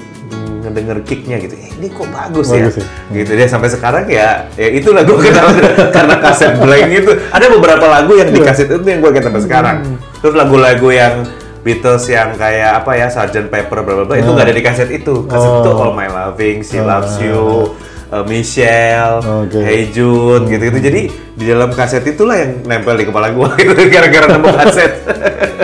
ngedenger 0.63 0.97
kicknya 1.03 1.35
gitu, 1.37 1.57
eh, 1.57 1.73
ini 1.73 1.89
kok 1.89 2.07
bagus, 2.07 2.47
Bagus 2.47 2.79
ya, 2.79 2.85
ya. 3.09 3.11
gitu 3.11 3.31
dia 3.33 3.47
sampai 3.47 3.67
sekarang 3.67 4.07
ya, 4.07 4.47
ya 4.53 4.67
itu 4.71 4.95
lagu 4.95 5.17
kenal 5.17 5.51
karena 5.95 6.15
kaset 6.17 6.55
blank 6.55 6.87
itu. 6.93 7.11
Ada 7.27 7.51
beberapa 7.51 7.83
lagu 7.83 8.13
yang 8.13 8.29
di 8.29 8.39
Iya. 8.39 8.47
kaset 8.47 8.67
itu 8.69 8.79
yang 8.79 9.01
gue 9.01 9.09
ingat 9.11 9.25
sampai 9.25 9.41
sekarang. 9.41 9.77
Terus 10.21 10.33
lagu-lagu 10.33 10.87
yang 10.87 11.25
Beatles 11.59 12.05
yang 12.07 12.31
kayak 12.33 12.79
apa 12.79 12.91
ya, 12.93 13.07
Sgt. 13.07 13.47
Pepper, 13.47 13.81
bla 13.81 13.93
bla 13.93 14.05
bla, 14.05 14.15
itu 14.15 14.29
nggak 14.29 14.45
ada 14.45 14.53
di 14.53 14.61
kaset 14.61 14.89
itu. 14.89 15.23
Kaset 15.25 15.47
Oh. 15.49 15.59
itu 15.59 15.69
All 15.73 15.91
My 15.91 16.07
Loving, 16.07 16.59
She 16.59 16.77
Loves 16.77 17.15
You, 17.17 17.71
uh, 18.09 18.23
Michelle, 18.23 19.19
Oke. 19.19 19.59
Hey 19.59 19.87
Jude, 19.87 20.43
gitu-gitu. 20.45 20.79
Jadi 20.81 21.01
di 21.33 21.45
dalam 21.45 21.71
kaset 21.71 22.03
itulah 22.03 22.35
yang 22.35 22.63
nempel 22.63 22.95
di 22.95 23.03
kepala 23.03 23.31
gue 23.31 23.47
gitu, 23.59 23.79
gara-gara 23.89 24.27
nemu 24.29 24.47
kaset. 24.53 24.91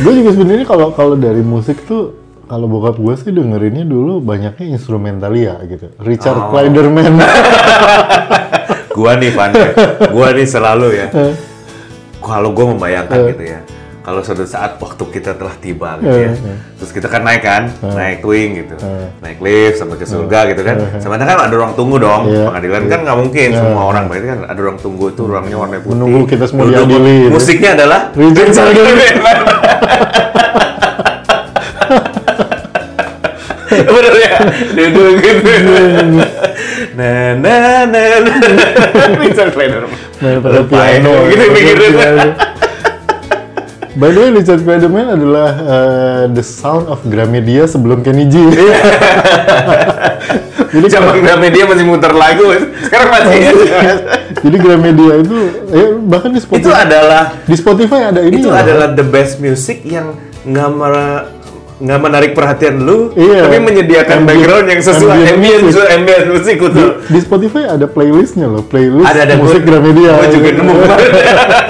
gue 0.00 0.12
juga 0.16 0.30
sebenarnya 0.32 0.66
kalau 0.66 0.88
kalau 0.96 1.14
dari 1.14 1.44
musik 1.44 1.84
tuh 1.84 2.16
kalau 2.48 2.66
bokap 2.66 2.98
gue 2.98 3.14
sih 3.14 3.30
dengerinnya 3.30 3.86
dulu 3.86 4.18
banyaknya 4.18 4.74
instrumentalia 4.74 5.54
gitu. 5.70 5.86
Richard 6.02 6.34
Oh. 6.34 6.50
Clayderman. 6.50 7.14
gua 8.96 9.14
nih 9.16 9.30
Van, 9.30 9.54
gua 10.10 10.34
nih 10.34 10.46
selalu 10.50 10.88
ya. 10.98 11.06
Kalau 12.20 12.50
gua 12.50 12.74
membayangkan 12.74 13.32
gitu 13.32 13.44
ya, 13.54 13.60
kalau 14.00 14.24
suatu 14.24 14.42
saat 14.42 14.80
waktu 14.80 15.04
kita 15.12 15.36
telah 15.36 15.52
tiba 15.56 16.00
gitu 16.00 16.16
ya, 16.16 16.32
Eh, 16.32 16.36
eh. 16.36 16.56
terus 16.74 16.90
kita 16.90 17.04
kan 17.04 17.20
naik 17.20 17.44
kan, 17.44 17.68
naik 17.84 18.24
twing 18.24 18.56
gitu, 18.56 18.74
Eh. 18.80 19.08
naik 19.20 19.38
lift 19.38 19.76
sampai 19.76 19.96
ke 19.96 20.06
surga 20.08 20.48
gitu 20.48 20.62
kan. 20.64 20.76
Sebenarnya 20.96 21.36
kan 21.36 21.38
ada 21.44 21.54
ruang 21.54 21.76
tunggu 21.76 22.00
dong, 22.00 22.26
Iya. 22.26 22.48
pengadilan 22.48 22.82
kan 22.88 22.98
nggak 23.04 23.18
mungkin 23.20 23.48
semua 23.52 23.82
orang 23.86 24.08
berarti 24.08 24.26
kan 24.26 24.38
ada 24.48 24.56
ruang 24.56 24.78
tunggu 24.80 25.12
itu 25.12 25.22
ruangnya 25.22 25.56
warna 25.60 25.76
putih. 25.78 26.00
Menunggu 26.00 26.24
kita 26.24 26.44
semua 26.48 26.64
diadili. 26.66 27.28
Musiknya 27.28 27.76
adalah 27.76 28.00
Clayderman. 28.16 29.38
Bener 33.70 34.14
ya? 34.18 34.34
Duduk 34.74 35.14
gitu. 35.22 35.50
Nah, 36.98 37.38
nah, 37.38 37.86
nah, 37.86 38.08
nah. 38.18 38.36
Main 40.20 40.36
pada 40.42 40.60
piano. 40.66 41.12
Gitu 41.30 41.44
pikirin. 41.56 41.94
By 43.98 44.14
the 44.14 44.20
way, 44.22 44.30
Richard 44.30 44.62
Clayderman 44.62 45.18
adalah 45.18 45.48
uh, 45.58 46.22
the 46.30 46.44
sound 46.46 46.86
of 46.86 47.02
Gramedia 47.02 47.66
sebelum 47.66 48.06
Kenny 48.06 48.30
G. 48.30 48.38
Iya. 48.38 48.78
Jadi 50.70 50.86
Zaman 50.86 51.18
Gramedia 51.18 51.66
masih 51.66 51.82
muter 51.82 52.14
lagu, 52.14 52.46
sekarang 52.86 53.10
masih. 53.10 53.38
Jadi 54.38 54.56
Gramedia 54.62 55.12
itu, 55.18 55.38
ya, 55.74 55.86
bahkan 55.98 56.30
di 56.30 56.38
itu 56.38 56.46
Spotify, 56.46 56.86
adalah 56.86 57.22
di 57.42 57.56
Spotify 57.58 58.00
ada 58.14 58.20
ini 58.22 58.38
itu 58.38 58.46
loh. 58.46 58.54
adalah 58.54 58.94
the 58.94 59.02
best 59.02 59.42
music 59.42 59.82
yang 59.82 60.14
nggak 60.46 60.70
nggak 61.80 61.98
menarik 61.98 62.30
perhatian 62.30 62.76
lu, 62.78 63.08
Iya. 63.12 63.40
tapi 63.42 63.56
menyediakan 63.58 64.16
Ambient- 64.18 64.28
background 64.28 64.66
yang 64.68 64.82
sesuai 64.82 65.16
ambient 65.26 65.32
ambient 65.64 65.88
ambient, 65.90 66.24
musik 66.28 66.54
di, 66.54 66.62
betul. 66.62 66.88
di 67.02 67.18
Spotify 67.18 67.62
ada 67.66 67.86
playlistnya 67.86 68.46
loh, 68.46 68.60
playlist 68.60 69.02
Ada 69.02 69.20
ada 69.24 69.34
musik 69.34 69.60
gua- 69.60 69.80
Gramedia. 69.80 70.12
Gua 70.14 70.28
juga 70.28 70.48
nemu 70.50 70.72
kemarin. 70.76 71.10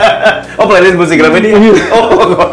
oh 0.58 0.66
playlist 0.66 0.96
musik 0.96 1.16
Gramedia. 1.16 1.54
Iya. 1.54 1.74
Oh, 1.90 2.10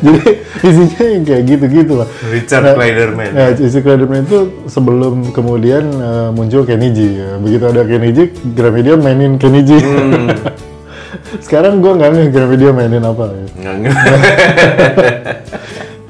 Jadi 0.00 0.22
isinya 0.62 1.02
yang 1.04 1.24
kayak 1.24 1.42
gitu-gitu 1.44 1.92
lah. 1.92 2.06
Richard 2.24 2.62
Nah, 2.62 2.72
Clayderman. 2.72 3.30
Nah, 3.32 3.48
isi 3.52 3.78
Clayderman 3.80 4.22
itu 4.22 4.38
sebelum 4.64 5.28
kemudian 5.28 5.84
eh, 5.90 6.28
muncul 6.30 6.62
Kenny 6.62 6.88
G. 6.88 6.98
ya. 7.18 7.30
Begitu 7.36 7.64
ada 7.66 7.82
Kenny 7.82 8.14
G, 8.14 8.18
Gramedia 8.54 8.94
mainin 8.94 9.36
Kenny 9.36 9.60
G. 9.60 9.76
Hmm. 9.76 10.30
Sekarang 11.44 11.82
gue 11.82 11.90
nggak 11.90 12.10
nge 12.30 12.44
video 12.48 12.70
mainin 12.70 13.02
apa 13.02 13.28
ya. 13.28 13.44
Nggak 13.58 13.74
nggak. 13.76 13.94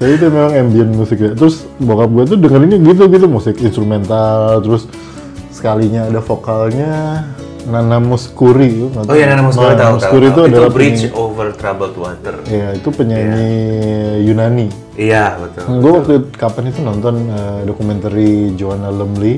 Tapi 0.00 0.16
itu 0.16 0.26
memang 0.26 0.52
ambient 0.56 0.92
musiknya. 0.96 1.36
Terus 1.36 1.68
bokap 1.76 2.08
gue 2.08 2.24
tuh 2.26 2.38
dengerinnya 2.40 2.80
gitu-gitu 2.80 3.28
musik 3.28 3.60
instrumental. 3.60 4.64
Terus 4.64 4.88
sekalinya 5.50 6.08
ada 6.08 6.18
vokalnya 6.18 7.20
Nana 7.68 8.00
Muskuri. 8.00 8.88
Oh 8.88 9.12
iya, 9.12 9.28
Nana 9.28 9.44
tahu. 9.76 9.92
Muskuri 9.92 10.24
tahu, 10.24 10.32
itu 10.32 10.40
tahu. 10.40 10.48
adalah 10.48 10.70
Bridge 10.72 11.02
penyanyi- 11.04 11.12
Over 11.14 11.46
Troubled 11.52 11.94
Water. 11.94 12.34
Ya, 12.48 12.68
itu 12.72 12.88
penyanyi 12.88 13.52
Yunani. 14.24 14.66
Iya, 14.96 15.36
betul. 15.36 15.64
Gue 15.78 15.90
waktu 15.94 16.12
kapan 16.34 16.64
itu 16.66 16.80
nonton 16.80 17.14
eh, 17.28 17.60
dokumenter 17.64 18.12
Joanna 18.56 18.88
Lumley. 18.88 19.36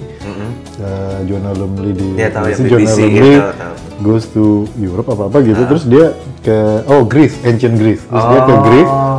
Eh, 0.72 1.18
Joanna 1.26 1.52
Lumley 1.52 1.90
di 1.92 2.06
Iya, 2.14 2.30
tahu 2.30 2.46
ya, 2.46 2.54
BBC, 2.56 2.62
Joanna 2.62 2.78
iya, 2.78 3.02
Lumley 3.02 3.34
tahu, 3.34 3.52
tahu. 3.52 3.74
goes 4.00 4.24
to 4.28 4.44
Europe 4.76 5.10
apa 5.10 5.26
apa 5.26 5.38
gitu. 5.42 5.62
Terus 5.66 5.84
dia 5.84 6.06
ke 6.40 6.58
oh 6.86 7.02
Greece, 7.02 7.34
ancient 7.42 7.74
Greece. 7.74 8.02
Terus 8.02 8.24
dia 8.24 8.40
ke 8.40 8.54
Greece, 8.64 8.86
Oh. 8.88 9.11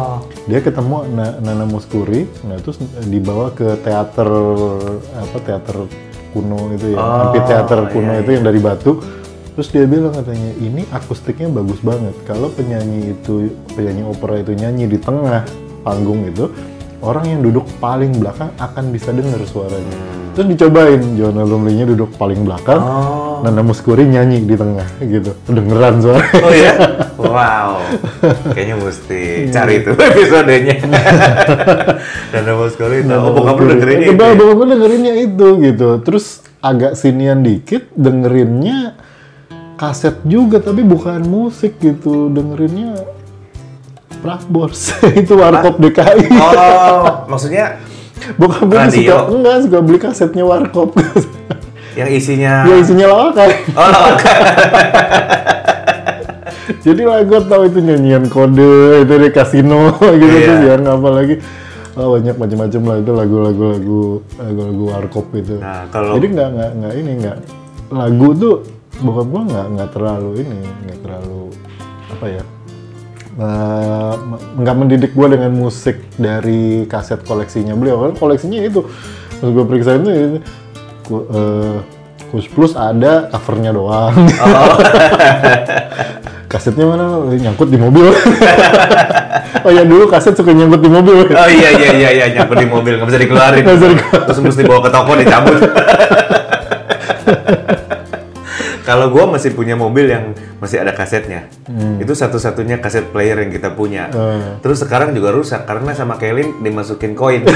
Dia 0.43 0.59
ketemu 0.59 1.07
Na- 1.13 1.38
Nana 1.39 1.65
Muskuri. 1.65 2.27
Nah 2.43 2.59
terus 2.59 2.79
dibawa 3.07 3.51
ke 3.55 3.79
teater 3.81 4.27
apa 5.15 5.38
teater 5.43 5.88
kuno 6.33 6.73
itu 6.73 6.93
ya, 6.93 6.97
Oh, 6.97 7.29
amphitheater 7.29 7.79
kuno 7.93 8.12
iya, 8.17 8.21
itu 8.25 8.29
yang 8.33 8.45
dari 8.45 8.59
batu. 8.59 9.00
Terus 9.53 9.69
dia 9.69 9.85
bilang 9.85 10.17
katanya 10.17 10.51
ini 10.57 10.81
akustiknya 10.89 11.45
bagus 11.53 11.77
banget. 11.85 12.17
Kalau 12.25 12.50
penyanyi 12.50 13.13
itu 13.13 13.53
penyanyi 13.77 14.01
opera 14.01 14.41
itu 14.41 14.57
nyanyi 14.57 14.89
di 14.89 14.97
tengah 14.97 15.45
panggung 15.85 16.25
itu, 16.25 16.50
orang 17.05 17.38
yang 17.38 17.41
duduk 17.45 17.69
paling 17.77 18.17
belakang 18.17 18.50
akan 18.57 18.89
bisa 18.89 19.13
dengar 19.13 19.38
suaranya. 19.45 20.23
Terus 20.34 20.48
dicobain 20.50 21.02
Joanna 21.13 21.44
Lumley-nya 21.44 21.86
duduk 21.86 22.18
paling 22.18 22.42
belakang, 22.42 22.82
Oh. 22.82 23.46
Nana 23.46 23.62
Muskuri 23.62 24.04
nyanyi 24.04 24.42
di 24.42 24.56
tengah 24.56 24.88
gitu. 25.00 25.38
Kedengeran 25.46 26.00
suaranya. 26.00 26.42
Oh 26.42 26.54
ya? 26.54 26.74
Wow. 27.24 27.80
Kayaknya 28.52 28.75
mesti 28.78 29.22
cari 29.48 29.80
itu 29.80 29.92
episodenya. 29.92 30.75
Nana 32.34 32.52
Muskuri 32.54 33.02
tahu. 33.02 33.22
Oh, 33.22 33.32
bokap 33.34 33.56
lu 33.58 33.66
dengerin 33.72 33.98
Iya, 33.98 34.10
itu. 34.12 34.22
ya? 34.22 34.34
bokap 34.34 34.56
gue 34.56 34.68
dengerinnya 34.70 35.13
itu 35.16 35.48
gitu. 35.62 35.90
Terus 36.02 36.25
agak 36.60 36.94
sinian 36.94 37.42
dikit 37.42 37.90
dengerinnya 37.94 38.98
kaset 39.75 40.22
juga 40.24 40.60
tapi 40.60 40.82
bukan 40.82 41.24
musik 41.24 41.78
gitu. 41.78 42.28
Dengerinnya 42.28 43.02
Prambors. 44.20 44.94
itu 45.20 45.34
Warkop 45.34 45.80
DKI. 45.80 46.28
Oh, 46.34 47.28
maksudnya 47.28 47.80
Bokap 48.34 48.63
gue 48.65 48.80
suka 48.94 49.15
enggak 49.30 49.56
suka 49.62 49.77
beli 49.80 49.98
kasetnya 49.98 50.44
Warkop. 50.44 50.96
yang 52.00 52.10
isinya 52.10 52.65
ya 52.65 52.75
isinya 52.75 53.06
lawakan. 53.08 53.50
Oh, 53.75 53.86
lawan. 53.86 54.15
Jadi 56.80 57.01
lah 57.01 57.20
gue 57.22 57.39
tahu 57.42 57.62
itu 57.65 57.80
nyanyian 57.80 58.27
kode 58.27 58.74
itu 59.01 59.13
di 59.13 59.30
kasino 59.30 59.92
gitu 60.00 60.24
Iya. 60.27 60.44
terus 60.44 60.62
yang 60.65 60.84
apa 60.86 61.10
lagi 61.10 61.36
oh, 61.94 62.08
banyak 62.13 62.36
macam-macam 62.36 62.82
lah 62.84 62.98
itu 62.98 63.12
lagu-lagu 63.13 63.63
lagu 63.70 64.00
lagu-lagu 64.38 64.84
warkop 64.89 65.27
itu. 65.34 65.60
Nah, 65.60 65.88
kalau- 65.89 66.15
jadi 66.15 66.27
nggak 66.30 66.50
nggak 66.50 66.72
nggak 66.74 66.94
ini 66.98 67.12
nggak 67.20 67.38
lagu 67.89 68.27
tuh 68.34 68.56
bokap 68.98 69.27
gua 69.27 69.42
nggak 69.44 69.65
nggak 69.70 69.89
terlalu 69.92 70.32
ini 70.39 70.60
nggak 70.82 71.00
terlalu 71.01 71.42
apa 72.10 72.25
ya 72.30 72.44
eh, 73.40 74.13
nggak 74.62 74.75
mendidik 74.78 75.12
gua 75.18 75.32
dengan 75.34 75.54
musik 75.54 76.02
dari 76.18 76.86
kaset 76.86 77.22
koleksinya 77.25 77.74
beliau 77.74 78.10
kan 78.10 78.12
koleksinya 78.18 78.62
itu 78.62 78.86
terus 79.40 79.52
gue 79.52 79.66
periksa 79.68 80.00
itu 80.00 80.10
ini 80.10 80.40
ku- 81.04 81.28
eh, 81.30 81.78
Kus 82.34 82.50
Plus 82.50 82.74
ada 82.74 83.30
covernya 83.30 83.70
doang. 83.78 84.10
Oh. 84.42 84.74
Kasetnya 86.50 86.90
mana? 86.90 87.30
Nyangkut 87.30 87.70
di 87.70 87.78
mobil. 87.78 88.10
oh 89.66 89.70
ya 89.70 89.86
dulu 89.86 90.10
kaset 90.10 90.34
suka 90.34 90.50
nyangkut 90.50 90.82
di 90.82 90.90
mobil. 90.90 91.30
Oh 91.30 91.50
iya 91.50 91.70
iya 91.78 91.90
iya 91.94 92.10
iya 92.10 92.25
nyangkut 92.34 92.58
di 92.58 92.66
mobil 92.66 92.98
nggak 92.98 93.10
bisa 93.10 93.20
dikeluarin. 93.22 93.62
Nggak 93.62 93.78
bisa 93.78 93.88
dikeluarin. 93.94 94.25
Terus 94.25 94.40
mesti 94.50 94.62
bawa 94.66 94.82
ke 94.82 94.90
toko 94.90 95.12
dicabut. 95.13 95.58
Kalau 98.84 99.08
gua 99.10 99.32
masih 99.32 99.56
punya 99.56 99.80
mobil 99.80 100.12
yang 100.12 100.36
masih 100.60 100.84
ada 100.84 100.92
kasetnya, 100.92 101.48
itu 101.98 102.12
satu-satunya 102.12 102.84
kaset 102.84 103.08
player 103.16 103.40
yang 103.40 103.48
kita 103.48 103.72
punya. 103.72 104.12
Hmm. 104.12 104.60
Terus 104.60 104.84
sekarang 104.84 105.16
juga 105.16 105.32
rusak 105.32 105.63
karena 105.63 105.96
sama 105.96 106.20
Kelin 106.20 106.60
dimasukin 106.60 107.16
koin. 107.16 107.48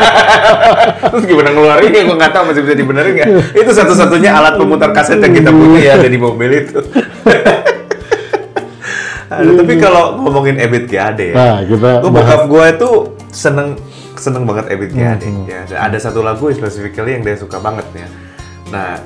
Terus 1.10 1.24
gimana 1.24 1.48
ngeluarinnya? 1.56 2.04
Gua 2.04 2.16
nggak 2.20 2.32
tahu 2.36 2.44
masih 2.52 2.62
bisa 2.68 2.76
dibenerin 2.76 3.12
nggak. 3.16 3.56
Itu 3.56 3.70
satu-satunya 3.72 4.30
alat 4.36 4.60
pemutar 4.60 4.92
kaset 4.92 5.16
yang 5.16 5.32
kita 5.32 5.48
punya 5.48 5.80
ya 5.80 5.92
ada 5.96 6.08
di 6.12 6.18
mobil 6.20 6.50
itu. 6.52 6.78
Aduh, 9.30 9.62
tapi 9.62 9.78
kalau 9.78 10.18
ngomongin 10.18 10.58
Ebit 10.58 10.90
GAD 10.90 11.20
ya, 11.22 11.34
Nah, 11.38 11.58
kita 11.62 12.02
Gue 12.02 12.10
bokap 12.10 12.50
gue 12.50 12.64
itu 12.66 12.90
seneng 13.30 13.78
seneng 14.18 14.42
banget 14.42 14.74
Ebit 14.74 14.90
GAD 14.90 15.22
Hmm, 15.22 15.46
ya. 15.46 15.60
Dan 15.70 15.78
Ada 15.86 16.10
satu 16.10 16.20
lagu 16.20 16.50
specifically 16.50 17.14
yang 17.14 17.22
dia 17.22 17.38
suka 17.38 17.62
banget 17.62 17.86
ya. 17.94 18.08
Nah 18.74 18.98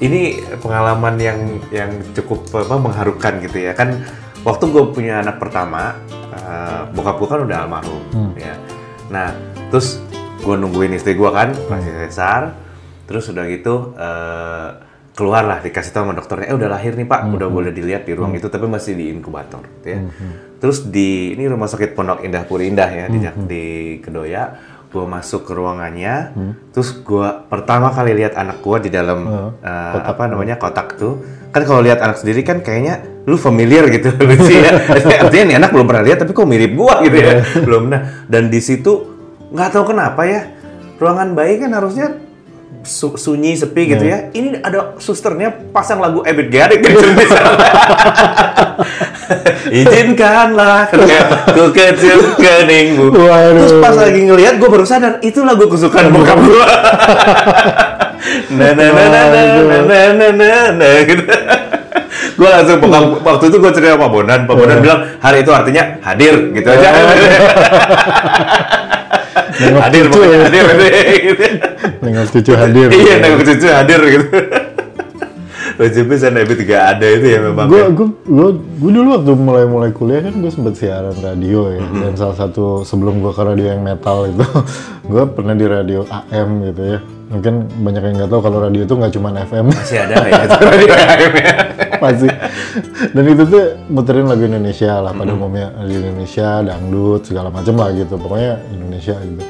ini 0.00 0.20
pengalaman 0.56 1.14
yang 1.16 1.38
yang 1.70 1.90
cukup 2.12 2.48
apa, 2.50 2.76
mengharukan 2.76 3.40
gitu 3.40 3.58
ya 3.60 3.72
kan. 3.72 4.00
Waktu 4.40 4.64
gue 4.66 4.84
punya 4.90 5.20
anak 5.20 5.36
pertama, 5.36 6.00
eh, 6.32 6.82
bokap 6.90 7.16
gue 7.16 7.28
kan 7.28 7.40
udah 7.42 7.58
almarhum 7.60 8.00
Hmm. 8.10 8.32
ya. 8.34 8.56
Nah 9.08 9.36
terus 9.68 10.00
gue 10.40 10.56
nungguin 10.56 10.92
istri 10.92 11.12
gue 11.12 11.28
kan 11.28 11.52
masih 11.68 11.92
sesar. 12.04 12.56
Terus 13.04 13.28
udah 13.28 13.44
gitu 13.44 13.92
eh, 13.94 14.68
keluar 15.10 15.44
lah 15.44 15.60
dikasih 15.60 15.92
tahu 15.92 16.06
sama 16.06 16.14
dokternya, 16.14 16.48
eh 16.48 16.56
udah 16.56 16.70
lahir 16.70 16.96
nih 16.96 17.04
pak, 17.04 17.20
Hmm. 17.22 17.36
udah 17.36 17.48
boleh 17.50 17.68
dilihat 17.70 18.08
di 18.08 18.14
ruang 18.14 18.32
itu 18.32 18.48
tapi 18.48 18.64
masih 18.64 18.96
di 18.96 19.12
inkubator 19.12 19.60
gitu 19.76 19.86
ya. 19.90 20.00
Terus 20.56 20.86
di 20.86 21.34
ini 21.34 21.44
rumah 21.44 21.68
sakit 21.68 21.92
Pondok 21.92 22.22
Indah 22.22 22.40
Puri 22.42 22.68
Indah 22.68 22.88
ya 22.88 23.04
di, 23.04 23.18
Hmm. 23.18 23.24
Jak- 23.26 23.44
di 23.44 23.64
Kedoya, 23.98 24.44
gue 24.90 25.04
masuk 25.06 25.46
ke 25.46 25.54
ruangannya, 25.54 26.34
terus 26.74 26.98
gue 26.98 27.28
pertama 27.46 27.94
kali 27.94 28.10
lihat 28.12 28.34
anak 28.34 28.58
gue 28.58 28.76
di 28.84 28.90
dalam 28.90 29.22
eh, 29.62 30.00
apa 30.02 30.26
namanya 30.26 30.58
kotak 30.58 30.98
tuh, 30.98 31.22
kan 31.54 31.62
kalau 31.62 31.78
lihat 31.78 32.02
anak 32.02 32.18
sendiri 32.18 32.42
kan 32.42 32.58
kayaknya 32.58 32.98
lu 33.22 33.38
familiar 33.38 33.86
gitu 33.86 34.10
lucu 34.26 34.50
ya. 34.50 34.82
Artinya 35.22 35.44
nih 35.46 35.56
anak 35.62 35.70
belum 35.70 35.86
pernah 35.86 36.02
lihat 36.02 36.18
tapi 36.18 36.34
kok 36.34 36.42
mirip 36.42 36.74
gua 36.74 36.98
gitu 37.06 37.16
ya, 37.16 37.38
belum 37.66 37.86
nah. 37.86 38.26
Dan 38.26 38.50
di 38.50 38.58
situ 38.58 39.06
nggak 39.54 39.70
tahu 39.70 39.94
kenapa 39.94 40.26
ya 40.26 40.50
ruangan 40.98 41.38
bayi 41.38 41.62
kan 41.62 41.70
harusnya 41.70 42.18
su- 42.82 43.14
sunyi 43.14 43.54
sepi 43.54 43.94
gitu 43.94 44.02
ya. 44.02 44.34
Ini 44.34 44.58
ada 44.58 44.98
susternya 44.98 45.54
pasang 45.70 46.02
lagu 46.02 46.26
Ebit 46.26 46.50
di 46.50 46.58
sana. 46.58 47.54
Izinkanlah 49.70 50.90
ku 50.90 51.70
kecil 51.70 52.34
keningmu. 52.34 53.14
Waduh. 53.14 53.54
Terus 53.54 53.72
pas 53.78 53.94
lagi 53.94 54.20
ngelihat 54.26 54.58
gue 54.58 54.68
baru 54.68 54.82
sadar 54.82 55.22
itu 55.22 55.46
lagu 55.46 55.70
kesukaan 55.70 56.10
bokap 56.10 56.38
gue. 56.42 56.66
nah 58.58 58.70
nah 58.76 58.88
nah 58.92 59.06
nah 59.06 59.24
nah 59.30 59.46
nah 59.54 59.80
nah 59.86 60.06
nah 60.12 60.30
nah 60.34 60.66
nah 60.74 60.94
gitu. 61.06 61.24
gue 62.36 62.48
langsung 62.48 62.78
bokap 62.82 63.04
waktu 63.22 63.44
itu 63.48 63.56
gue 63.62 63.70
cerita 63.78 63.94
sama 63.94 64.02
Pak 64.02 64.10
Bonan, 64.10 64.40
Pak 64.50 64.56
Bonan 64.58 64.76
bilang 64.82 65.00
hari 65.22 65.46
itu 65.46 65.52
artinya 65.54 65.82
hadir 66.02 66.34
gitu 66.50 66.68
aja. 66.68 66.88
Nengok 69.60 69.82
hadir 69.84 70.04
cucu 70.08 70.18
pokoknya 70.18 70.36
ya. 70.36 70.44
hadir 70.48 70.66
gitu. 71.20 71.44
Nengok 72.02 72.26
cucu 72.32 72.52
hadir. 72.56 72.88
Iya, 72.88 73.14
nengok 73.20 73.42
cucu 73.44 73.66
hadir 73.68 74.00
gitu. 74.08 74.26
Lucu 75.80 76.04
pisan 76.04 76.36
Ebit 76.36 76.60
gak 76.62 76.84
ada 76.92 77.06
itu 77.08 77.26
ya 77.26 77.40
memang. 77.40 77.66
gue 77.66 77.80
ya. 77.80 77.88
gue 77.88 78.06
gue 78.22 78.48
gue 78.76 78.90
dulu 78.92 79.08
waktu 79.10 79.32
mulai 79.32 79.64
mulai 79.64 79.90
kuliah 79.90 80.20
kan 80.20 80.36
gue 80.36 80.48
sempat 80.48 80.76
siaran 80.76 81.16
radio 81.16 81.72
ya 81.72 81.80
dan 81.80 82.12
salah 82.14 82.36
satu 82.36 82.84
sebelum 82.84 83.18
gue 83.18 83.32
ke 83.32 83.40
radio 83.40 83.66
yang 83.66 83.80
metal 83.80 84.28
itu 84.28 84.44
gue 85.10 85.22
pernah 85.26 85.54
di 85.54 85.64
radio 85.64 86.04
AM 86.04 86.48
gitu 86.66 86.82
ya 86.86 86.98
mungkin 87.26 87.54
banyak 87.80 88.02
yang 88.02 88.14
nggak 88.18 88.28
tahu 88.28 88.40
kalau 88.40 88.58
radio 88.60 88.82
itu 88.82 88.92
nggak 88.92 89.12
cuma 89.12 89.32
FM 89.32 89.66
Masih 89.70 89.98
ada 89.98 90.14
ya? 90.20 90.42
radio 90.68 90.92
AM 90.92 91.32
ya? 91.34 91.52
masih 91.96 92.30
dan 93.10 93.24
itu 93.26 93.42
tuh 93.46 93.62
muterin 93.86 94.24
lagu 94.24 94.42
Indonesia 94.42 94.98
lah 94.98 95.12
pada 95.12 95.30
umumnya 95.30 95.68
di 95.80 95.96
Indonesia 95.96 96.60
dangdut 96.60 97.22
segala 97.22 97.48
macam 97.48 97.72
lah 97.74 97.88
gitu 97.92 98.16
pokoknya 98.16 98.52
Indonesia 98.70 99.16
gitu 99.16 99.44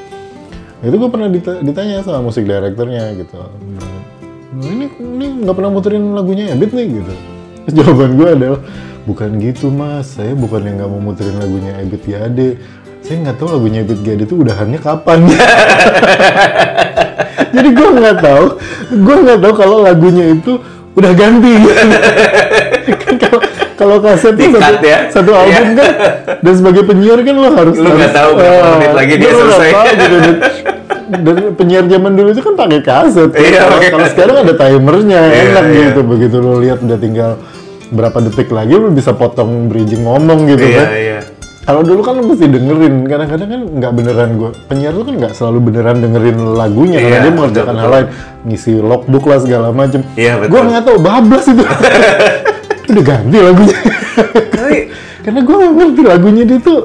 itu 0.81 0.95
gue 0.95 1.09
pernah 1.09 1.27
dita- 1.27 1.59
ditanya 1.59 2.01
sama 2.01 2.23
musik 2.23 2.43
direkturnya 2.43 3.15
gitu 3.15 3.35
"Nah, 3.35 3.99
ini 4.63 4.85
ini 4.93 5.25
nggak 5.41 5.55
pernah 5.55 5.71
muterin 5.71 6.03
lagunya 6.11 6.51
Ebit 6.51 6.71
nih 6.71 6.87
gitu 6.91 7.13
Terus 7.61 7.73
jawaban 7.79 8.11
gue 8.13 8.29
adalah 8.29 8.59
bukan 9.01 9.29
gitu 9.37 9.67
mas 9.67 10.13
saya 10.13 10.33
bukan 10.33 10.61
yang 10.61 10.75
nggak 10.77 10.89
mau 10.89 11.01
muterin 11.03 11.35
lagunya 11.35 11.73
Ebit 11.77 12.03
Gade 12.05 12.49
saya 13.01 13.17
nggak 13.19 13.37
tahu 13.37 13.49
lagunya 13.51 13.81
Ebit 13.81 14.01
Gade 14.01 14.23
itu 14.23 14.35
udahannya 14.37 14.77
kapan 14.77 15.25
jadi 17.51 17.69
gue 17.69 17.87
nggak 17.91 18.17
tahu 18.19 18.45
gue 18.93 19.15
nggak 19.19 19.39
tahu 19.41 19.53
kalau 19.55 19.77
lagunya 19.81 20.25
itu 20.31 20.61
udah 20.91 21.11
ganti 21.13 21.53
kan 23.01 23.15
kalau 23.17 23.39
kalau 23.73 23.97
kaset 23.97 24.35
tuh 24.35 24.45
Dikat 24.45 24.61
satu, 24.61 24.85
ya? 24.85 24.97
satu 25.09 25.31
album 25.33 25.49
Iya. 25.49 25.57
kan 25.57 25.67
dan 26.37 26.53
sebagai 26.53 26.83
penyiar 26.85 27.17
kan 27.21 27.35
lo 27.35 27.49
harus 27.49 27.75
Lu 27.75 27.89
nggak 27.89 28.13
tahu 28.13 28.29
berapa 28.35 28.59
eh, 28.59 28.71
menit 28.75 28.93
lagi 28.93 29.13
dia 29.15 29.31
selesai. 29.31 29.71
tahu 29.71 29.85
gitu. 29.89 30.17
dan, 30.19 30.33
dan 31.13 31.35
penyiar 31.53 31.85
zaman 31.85 32.11
dulu 32.13 32.31
itu 32.31 32.41
kan 32.41 32.55
pakai 32.55 32.79
kaset 32.79 33.29
Iya, 33.33 33.59
kalau, 33.59 33.75
pakai 33.75 33.89
kalau 33.89 33.99
kaset. 34.01 34.13
sekarang 34.15 34.35
ada 34.39 34.53
timernya 34.55 35.21
Iya, 35.21 35.41
enak 35.45 35.65
iya. 35.67 35.79
gitu 35.85 35.99
begitu 36.01 36.35
lo 36.37 36.53
lihat 36.57 36.79
udah 36.79 36.97
tinggal 36.97 37.31
berapa 37.89 38.17
detik 38.23 38.47
lagi 38.47 38.71
lu 38.71 38.87
bisa 38.89 39.11
potong 39.11 39.67
bridging 39.67 40.01
ngomong 40.01 40.47
gitu 40.47 40.63
Iya, 40.63 40.77
kan. 40.77 40.87
iya. 40.89 41.19
Kalau 41.61 41.85
dulu 41.85 42.01
kan 42.01 42.17
lu 42.17 42.25
mesti 42.25 42.49
dengerin, 42.49 43.05
kadang-kadang 43.05 43.47
kan 43.47 43.61
nggak 43.69 43.91
beneran 43.93 44.29
gue 44.33 44.49
penyiar 44.65 44.91
tuh 44.91 45.05
kan 45.05 45.15
nggak 45.15 45.33
selalu 45.35 45.59
beneran 45.61 45.95
dengerin 45.99 46.37
lagunya 46.51 46.97
karena 46.97 47.13
Iya, 47.13 47.21
dia 47.21 47.33
mengerjakan 47.33 47.69
betul, 47.69 47.83
hal 47.83 47.91
lain, 47.93 48.07
ngisi 48.43 48.71
logbook 48.81 49.25
lah 49.25 49.39
segala 49.39 49.67
macem. 49.69 50.01
Iya, 50.15 50.41
betul. 50.41 50.49
Gue 50.49 50.61
nggak 50.65 50.83
tahu 50.83 50.97
bablas 50.97 51.45
itu. 51.45 51.63
Udah 52.91 53.03
ganti 53.05 53.37
lagunya. 53.37 53.77
Karena 55.21 55.39
gue 55.39 55.55
nggak 55.55 55.73
ngerti 55.77 56.01
lagunya 56.03 56.43
dia 56.43 56.59
tuh 56.59 56.79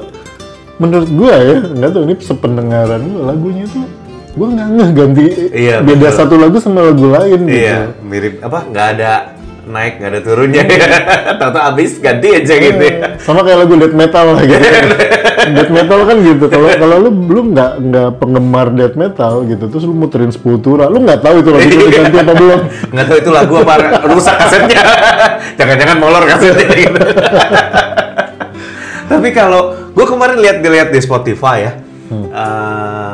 menurut 0.77 1.09
gue 1.09 1.33
ya 1.33 1.55
nggak 1.73 1.89
tahu 1.89 2.01
ini 2.05 2.15
sependengaran 2.21 3.01
gue 3.01 3.21
lagunya 3.25 3.65
tuh 3.65 3.81
gue 4.37 4.47
nggak 4.53 4.67
ngeh 4.69 4.89
ganti 4.93 5.25
Iya, 5.49 5.75
beda 5.81 6.07
betul. 6.07 6.17
satu 6.21 6.35
lagu 6.37 6.57
sama 6.61 6.85
lagu 6.85 7.09
lain 7.09 7.39
gitu. 7.49 7.57
iya, 7.57 7.89
mirip 8.05 8.37
apa? 8.39 8.59
nggak 8.69 8.87
ada 8.93 9.11
naik, 9.67 9.99
nggak 9.99 10.11
ada 10.15 10.21
turunnya. 10.23 10.63
Tahu-tahu 11.43 11.63
abis 11.75 11.99
ganti 11.99 12.27
aja 12.31 12.53
gitu. 12.55 12.79
ya. 12.79 13.19
sama 13.19 13.43
kayak 13.43 13.67
lagu 13.67 13.73
death 13.75 13.95
metal 13.97 14.25
lah 14.31 14.41
gitu. 14.47 14.63
death 15.59 15.71
metal 15.71 15.99
kan 16.07 16.17
gitu. 16.23 16.45
Kalau 16.47 16.67
kalau 16.71 16.95
lu 17.03 17.09
belum 17.11 17.45
nggak 17.51 17.71
nggak 17.83 18.09
penggemar 18.15 18.67
death 18.71 18.95
metal 18.95 19.43
gitu, 19.43 19.67
terus 19.67 19.83
lu 19.83 19.91
muterin 19.91 20.31
Sepultura, 20.31 20.87
lu 20.87 21.03
nggak 21.03 21.19
tahu 21.19 21.43
itu 21.43 21.49
lagu 21.51 21.67
itu 21.67 21.83
diganti 21.83 22.17
apa 22.17 22.33
belum. 22.33 22.59
Nggak 22.95 23.05
tahu 23.11 23.17
itu 23.19 23.31
lagu 23.35 23.53
apa 23.59 23.73
rusak 24.07 24.35
kasetnya. 24.39 24.81
Jangan-jangan 25.59 25.97
molor 25.99 26.23
kasetnya 26.23 26.67
gitu. 26.71 26.99
Tapi 29.07 29.27
kalau 29.31 29.61
gue 29.91 30.05
kemarin 30.05 30.37
lihat 30.39 30.57
dilihat 30.59 30.89
di 30.91 30.99
Spotify 30.99 31.63
ya, 31.63 31.71
eh, 32.11 33.06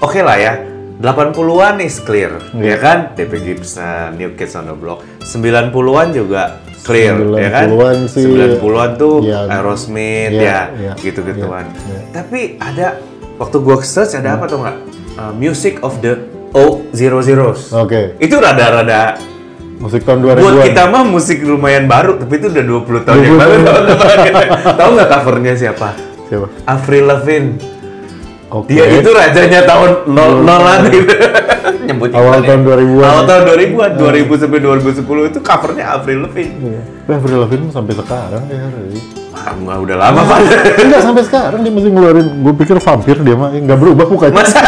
oke 0.00 0.20
lah 0.22 0.36
ya. 0.36 0.54
80-an 0.96 1.76
is 1.84 2.00
clear, 2.00 2.40
ya 2.56 2.80
kan? 2.80 3.12
DP 3.12 3.44
Gibson, 3.44 4.16
New 4.16 4.32
Kids 4.32 4.56
on 4.56 4.64
the 4.64 4.72
Block. 4.72 5.04
90-an 5.20 6.16
juga 6.16 6.64
clear, 6.88 7.20
ya 7.36 7.52
kan? 7.52 7.68
90-an 7.68 7.96
sih, 8.08 8.24
90-an 8.24 8.90
tuh 8.96 9.20
ya, 9.20 9.44
Aerosmith, 9.44 10.32
ya, 10.32 10.40
ya, 10.40 10.60
ya, 10.72 10.92
gitu-gituan. 10.96 11.68
ya, 11.68 11.84
ya. 11.92 12.00
Tapi 12.16 12.56
ada 12.56 12.96
waktu 13.36 13.56
gua 13.60 13.76
search 13.84 14.16
ada 14.16 14.40
apa 14.40 14.48
tuh 14.48 14.64
nggak? 14.64 14.76
Uh, 15.20 15.32
music 15.36 15.84
of 15.84 16.00
the 16.00 16.16
O00s. 16.56 17.76
Oke, 17.76 18.16
Itu 18.16 18.40
rada-rada 18.40 19.20
musik 19.76 20.00
tahun 20.08 20.24
2000-an. 20.24 20.40
buat 20.40 20.64
kita 20.64 20.82
mah 20.88 21.04
musik 21.04 21.44
lumayan 21.44 21.84
baru, 21.84 22.16
tapi 22.16 22.40
itu 22.40 22.48
udah 22.48 22.64
20 22.64 23.04
tahun 23.04 23.18
yang 23.20 23.36
20 23.36 23.44
lalu. 23.44 23.56
tahun. 23.68 23.84
Tahu 24.80 24.88
nggak 24.96 25.08
covernya 25.12 25.52
siapa? 25.60 25.88
Siapa? 26.32 26.46
Avril 26.64 27.04
Lavigne. 27.04 27.75
Oke. 28.46 28.78
Dia 28.78 28.86
itu 28.86 29.10
rajanya 29.10 29.60
tahun 29.66 29.90
00-an 30.06 30.80
gitu. 30.94 31.14
Nyebut 31.86 32.10
Awal 32.10 32.42
gimana 32.42 32.46
tahun 32.46 32.60
ya? 32.60 32.66
2000-an. 32.66 33.06
Awal 33.06 33.24
tahun 33.26 33.42
2000-an, 33.46 33.90
2000 33.98 34.42
sampai 34.42 34.58
2010 34.58 35.30
itu 35.30 35.38
covernya 35.42 35.84
Avril 35.98 36.18
Lavigne. 36.26 36.58
Iya. 36.62 36.82
Tapi 36.82 37.12
Avril 37.14 37.38
Lavigne 37.46 37.68
sampai 37.70 37.92
sekarang 37.94 38.42
ya. 38.50 38.62
Ray. 38.70 38.98
Ah, 39.36 39.78
udah 39.78 39.96
lama 40.00 40.20
Pak. 40.26 40.38
Enggak 40.86 41.02
sampai 41.04 41.22
sekarang 41.22 41.60
dia 41.62 41.72
masih 41.74 41.90
ngeluarin. 41.94 42.26
Gue 42.42 42.54
pikir 42.58 42.76
vampir 42.82 43.16
dia 43.22 43.36
mah 43.38 43.50
nggak 43.54 43.78
berubah 43.78 44.06
mukanya. 44.10 44.34
Masa? 44.42 44.62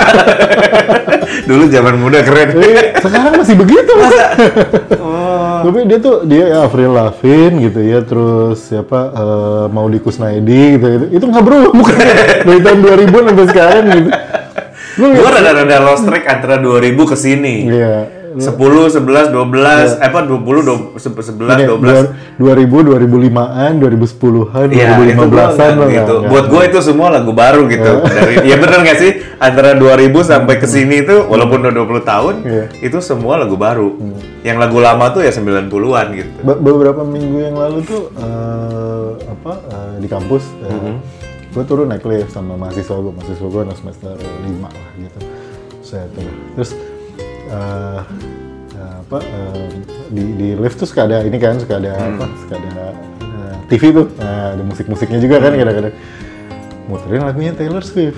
Dulu 1.48 1.64
zaman 1.72 1.94
muda 1.98 2.20
keren. 2.22 2.54
Eh, 2.60 2.94
sekarang 3.00 3.32
masih 3.40 3.56
begitu 3.56 3.90
mas. 3.96 4.14
Tapi 5.66 5.80
dia 5.88 5.98
tuh 5.98 6.16
dia 6.28 6.44
ya 6.50 6.58
Avril 6.66 6.92
Lavigne 6.92 7.56
gitu 7.70 7.80
ya, 7.82 8.00
terus 8.04 8.68
siapa 8.68 8.98
eh, 9.14 9.64
Maudy 9.72 9.98
Kusnaidi 10.02 10.76
gitu, 10.76 10.86
gitu. 10.86 11.06
Itu 11.18 11.24
nggak 11.30 11.44
berubah 11.44 11.70
mukanya 11.74 12.14
dari 12.46 12.60
tahun 12.60 12.78
2000 12.84 13.26
sampai 13.28 13.46
sekarang 13.48 13.84
gitu. 13.94 14.10
Gue 14.98 15.30
rada-rada 15.30 15.76
lost 15.78 16.04
track 16.10 16.24
antara 16.26 16.58
2000 16.58 16.98
ke 16.98 17.16
sini. 17.16 17.54
Iya. 17.70 18.17
10, 18.34 18.52
11, 18.90 19.32
12, 19.32 19.88
eh, 19.94 20.04
apa 20.04 20.18
20, 20.20 20.60
20 20.60 21.00
11, 21.24 21.56
Ini 21.56 21.64
12. 21.64 22.12
2000, 22.36 22.84
2005-an, 22.84 23.72
2010-an, 23.78 24.66
Iya, 24.68 24.84
itu 24.84 24.92
gua 24.92 24.96
2015-an 25.00 25.70
nggak 25.70 25.80
lah. 25.80 25.96
gitu. 25.96 26.14
Buat 26.26 26.44
gue 26.46 26.62
itu 26.66 26.78
semua 26.80 27.08
lagu 27.08 27.32
baru 27.32 27.64
gitu. 27.66 27.92
Dari 28.04 28.34
ya 28.44 28.56
bener 28.56 28.78
nggak 28.80 28.98
sih? 28.98 29.10
Antara 29.38 29.72
2000 29.72 29.96
sampai 30.22 30.54
ke 30.56 30.66
sini 30.66 31.00
itu 31.00 31.24
walaupun 31.24 31.60
udah 31.60 31.72
20 31.72 32.02
tahun, 32.02 32.34
Iya. 32.42 32.64
itu 32.82 32.98
semua 33.00 33.36
lagu 33.36 33.54
baru. 33.54 33.96
Yang 34.40 34.56
lagu 34.58 34.78
lama 34.78 35.08
tuh 35.08 35.20
ya 35.20 35.30
90-an 35.30 36.06
gitu. 36.12 36.30
Be- 36.42 36.60
beberapa 36.60 37.02
minggu 37.02 37.38
yang 37.42 37.56
lalu 37.56 37.80
tuh 37.82 38.12
eh, 38.12 39.06
apa 39.26 39.52
eh, 39.64 39.94
di 39.98 40.06
kampus 40.06 40.44
Mm-hmm. 40.58 40.96
gue 41.48 41.64
turun 41.64 41.88
naik 41.88 42.04
lift 42.04 42.28
sama 42.28 42.54
mahasiswa 42.54 42.92
gue 42.92 43.08
mahasiswa 43.10 43.46
gue 43.46 43.62
anak 43.62 43.74
semester 43.74 44.12
lima 44.44 44.68
lah 44.68 44.90
gitu 44.96 45.18
saya 45.80 46.04
terus 46.54 46.76
eh, 47.48 48.00
apa 48.78 49.18
eh, 49.18 49.66
di 50.08 50.24
di 50.36 50.48
lift 50.54 50.78
tuh 50.78 50.86
suka 50.86 51.04
ada 51.04 51.24
ini 51.24 51.36
kan 51.36 51.56
suka 51.56 51.76
ada 51.76 51.92
Mm. 51.96 52.08
apa 52.14 52.24
suka 52.38 52.54
ada 52.56 52.84
eh, 53.24 53.54
TV 53.68 53.82
tuh 53.90 54.06
Nah, 54.16 54.54
ada 54.54 54.62
musik 54.62 54.86
musiknya 54.86 55.18
juga 55.18 55.40
kan 55.40 55.52
kadang-kadang 55.52 55.94
muterin 56.88 57.20
lagunya 57.20 57.52
Taylor 57.52 57.84
Swift 57.84 58.16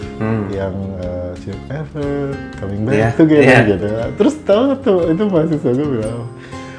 yang 0.51 0.75
uh, 1.03 1.35
Ever 1.71 2.35
Coming 2.59 2.83
Back 2.87 2.95
Mm. 2.95 3.01
Iya, 3.01 3.09
Together 3.15 3.43
iya. 3.43 3.61
gitu 3.67 3.87
terus 4.15 4.35
tahu 4.43 4.67
tuh 4.79 4.99
itu 5.11 5.23
mahasiswa 5.27 5.71
gue 5.75 5.89
bilang 5.99 6.23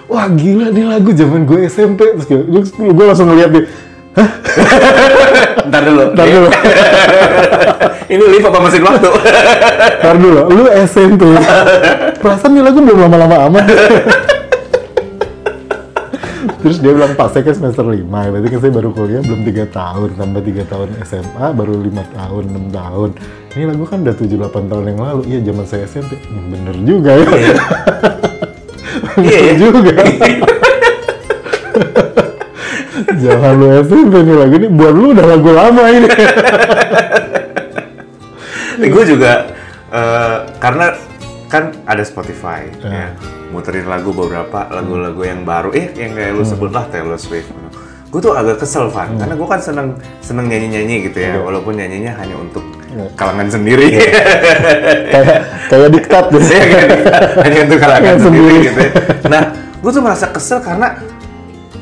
wah 0.08 0.28
gila 0.28 0.68
nih 0.72 0.86
lagu 0.88 1.12
zaman 1.12 1.44
gue 1.44 1.60
SMP 1.68 2.16
terus 2.16 2.28
gue, 2.28 2.64
gue 2.72 3.06
langsung 3.08 3.28
ngeliat 3.28 3.52
dia 3.52 3.64
Ntar 5.72 5.88
dulu. 5.88 6.04
Ntar 6.12 6.28
dulu, 6.28 6.50
Ini 8.12 8.24
lift 8.28 8.44
apa 8.44 8.60
mesin 8.60 8.84
waktu? 8.84 9.08
ntar 10.04 10.16
dulu, 10.20 10.42
lu 10.52 10.68
SMP. 10.84 11.32
Perasaan 12.20 12.52
nih 12.52 12.64
lagu 12.68 12.84
belum 12.84 13.08
lama-lama 13.08 13.48
amat. 13.48 13.66
Terus 16.62 16.78
dia 16.84 16.92
bilang, 16.92 17.16
Pak 17.16 17.32
saya 17.32 17.48
kan 17.48 17.56
semester 17.56 17.88
5, 17.88 18.04
berarti 18.04 18.48
kan 18.52 18.60
saya 18.60 18.74
baru 18.76 18.90
kuliah 18.92 19.24
belum 19.24 19.42
3 19.48 19.66
tahun, 19.72 20.10
tambah 20.20 20.42
3 20.44 20.68
tahun 20.68 20.90
SMA, 21.08 21.46
baru 21.56 21.74
5 21.74 22.04
tahun, 22.20 22.44
6 22.52 22.70
tahun. 22.76 23.10
Ini 23.56 23.64
lagu 23.66 23.84
kan 23.88 24.04
udah 24.04 24.16
7-8 24.20 24.70
tahun 24.70 24.84
yang 24.92 25.00
lalu, 25.00 25.22
iya 25.32 25.40
zaman 25.48 25.66
saya 25.66 25.88
SMP. 25.88 26.20
Hmm, 26.28 26.52
bener 26.52 26.76
juga 26.84 27.16
ya. 27.16 27.26
Iya. 27.26 27.56
Iya, 29.24 29.40
Bener 29.40 29.40
iya. 29.40 29.54
juga. 29.56 29.94
Jangan 33.24 33.54
lu 33.56 33.68
SMP 33.88 34.14
nih 34.20 34.36
lagu 34.36 34.56
ini, 34.60 34.68
buat 34.68 34.94
lu 34.94 35.08
udah 35.16 35.26
lagu 35.26 35.50
lama 35.56 35.84
ini. 35.90 36.08
Gue 38.84 39.04
juga 39.08 39.32
eh, 39.90 40.38
karena 40.58 40.96
kan 41.46 41.76
ada 41.84 42.02
Spotify 42.02 42.66
Iya. 42.80 42.90
ya. 42.90 43.08
muterin 43.50 43.84
lagu 43.84 44.10
beberapa 44.10 44.72
lagu-lagu 44.72 45.20
yang 45.22 45.44
baru 45.44 45.70
eh 45.72 45.92
yang 45.94 46.12
kayak 46.12 46.32
lu 46.32 46.42
sebut 46.42 46.70
lah 46.70 46.88
Taylor 46.88 47.16
Swift 47.16 47.52
gue 48.08 48.20
tuh 48.20 48.32
agak 48.32 48.58
kesel 48.58 48.88
Van 48.88 49.12
karena 49.14 49.34
gue 49.34 49.44
kan 49.46 49.60
seneng 49.60 49.88
seneng 50.20 50.48
nyanyi-nyanyi 50.48 50.96
gitu 51.06 51.20
ya 51.22 51.36
walaupun 51.38 51.76
nyanyinya 51.76 52.16
hanya 52.16 52.36
untuk 52.36 52.64
Iya. 52.88 53.08
kalangan 53.14 53.48
sendiri 53.50 53.88
kayak 55.08 55.38
kayak 55.68 55.90
diktat 55.92 56.26
deh. 56.28 56.40
Iya 56.42 56.60
kan? 56.68 56.90
hanya 57.42 57.60
untuk 57.62 57.78
kalangan 57.78 58.02
Kalangan 58.02 58.20
sendiri 58.22 58.44
sendiri. 58.46 58.66
gitu 58.66 58.80
ya. 58.80 58.92
nah 59.30 59.42
gue 59.56 59.92
tuh 59.92 60.02
merasa 60.02 60.26
kesel 60.28 60.60
karena 60.60 60.88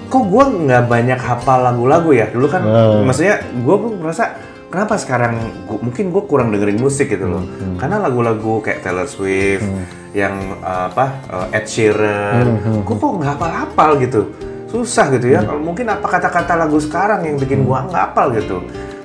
kok 0.06 0.24
gue 0.24 0.44
nggak 0.66 0.84
banyak 0.86 1.20
hafal 1.20 1.60
lagu-lagu 1.64 2.10
ya 2.12 2.26
dulu 2.28 2.46
kan 2.46 2.62
Hmm. 2.62 3.06
maksudnya 3.06 3.42
gue 3.42 3.76
pun 3.76 3.92
merasa 3.96 4.38
kenapa 4.70 4.96
sekarang 4.96 5.36
gua- 5.66 5.82
mungkin 5.82 6.10
gue 6.10 6.24
kurang 6.24 6.50
dengerin 6.50 6.78
musik 6.78 7.10
gitu 7.10 7.26
loh. 7.26 7.44
Karena 7.76 7.98
lagu-lagu 8.00 8.62
kayak 8.62 8.82
Taylor 8.82 9.06
Swift 9.06 9.66
yang 10.10 10.34
uh, 10.62 10.90
apa 10.90 11.06
uh, 11.28 11.48
Ed 11.50 11.66
Sheeran 11.66 12.46
gue 12.82 12.96
kok 12.96 13.12
nggak 13.12 13.30
hafal-hafal 13.36 13.92
gitu. 14.00 14.22
Susah 14.66 15.10
gitu 15.10 15.28
ya. 15.28 15.42
Kalau 15.44 15.60
mungkin 15.60 15.86
apa 15.86 16.06
kata-kata 16.06 16.54
lagu 16.56 16.78
sekarang 16.78 17.26
yang 17.26 17.36
bikin 17.36 17.62
gue 17.62 17.74
nggak 17.74 18.14
hafal 18.14 18.30
gitu. 18.32 18.62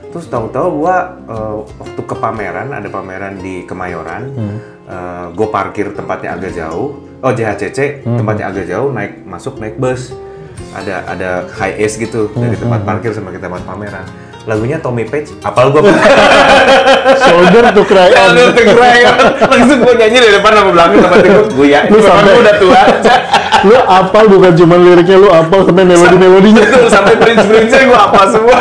Terus 0.09 0.29
tahu-tahu 0.29 0.69
gue 0.79 0.97
waktu 1.75 2.01
ke 2.01 2.15
pameran 2.15 2.71
ada 2.71 2.87
pameran 2.87 3.35
di 3.37 3.65
Kemayoran 3.65 4.31
gue 5.33 5.49
parkir 5.49 5.91
tempatnya 5.91 6.37
agak 6.37 6.53
jauh. 6.53 6.93
Oh 7.19 7.33
JHCC 7.33 8.05
tempatnya 8.05 8.49
agak 8.49 8.69
jauh 8.69 8.93
naik 8.93 9.25
masuk 9.25 9.57
naik 9.57 9.75
bus. 9.77 10.13
Ada 10.71 11.03
ada 11.09 11.31
high 11.51 11.81
ace 11.81 11.97
gitu 11.97 12.31
dari 12.33 12.55
tempat 12.55 12.83
parkir 12.83 13.11
sama 13.11 13.31
ke 13.31 13.39
tempat 13.39 13.63
pameran 13.63 14.07
lagunya 14.45 14.77
Tommy 14.77 15.05
Page 15.05 15.33
apal 15.41 15.73
gue 15.73 15.81
Shoulder 17.25 17.65
to 17.73 17.83
cry. 17.85 18.09
On. 18.11 18.31
Lalu 18.31 18.53
tuh 18.53 18.67
crayon. 18.71 19.15
langsung 19.41 19.79
gue 19.81 19.95
nyanyi 19.95 20.19
dari 20.21 20.33
depan 20.35 20.53
sama 20.53 20.71
belakang 20.71 20.99
sama 21.01 21.17
tikus 21.19 21.49
gue 21.51 21.67
ya 21.67 21.81
Lu 21.87 21.99
sampai- 21.99 22.25
gue 22.27 22.43
udah 22.43 22.57
tua. 22.57 22.81
Lu 23.67 23.77
apal 23.81 24.25
bukan 24.29 24.53
cuma 24.55 24.77
liriknya, 24.77 25.17
lu 25.17 25.33
apal 25.33 25.65
sampai 25.65 25.89
melodi-melodinya. 25.89 26.61
Betul, 26.61 26.85
sampai 26.87 27.17
prince-prince 27.17 27.73
gue 27.73 27.97
apa 27.97 28.21
semua. 28.29 28.59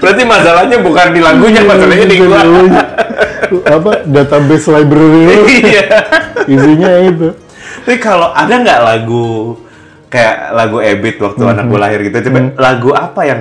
Berarti 0.00 0.22
masalahnya 0.24 0.76
bukan 0.80 1.06
di 1.14 1.20
lagunya 1.22 1.62
masalahnya 1.62 2.06
di 2.06 2.16
gue 2.18 2.40
apa 3.62 3.90
database 4.02 4.66
library 4.68 5.20
lu? 5.22 5.34
Iya. 5.46 5.84
Isinya 6.44 6.90
itu. 7.00 7.28
Tapi 7.80 7.98
kalau 7.98 8.30
ada 8.30 8.50
nggak 8.50 8.80
lagu 8.82 9.54
kayak 10.06 10.50
lagu 10.50 10.82
Ebit 10.82 11.22
waktu 11.22 11.42
anak 11.44 11.64
gue 11.66 11.78
lahir 11.78 12.00
gitu, 12.02 12.16
coba 12.26 12.38
lagu 12.58 12.90
apa 12.90 13.20
yang 13.22 13.40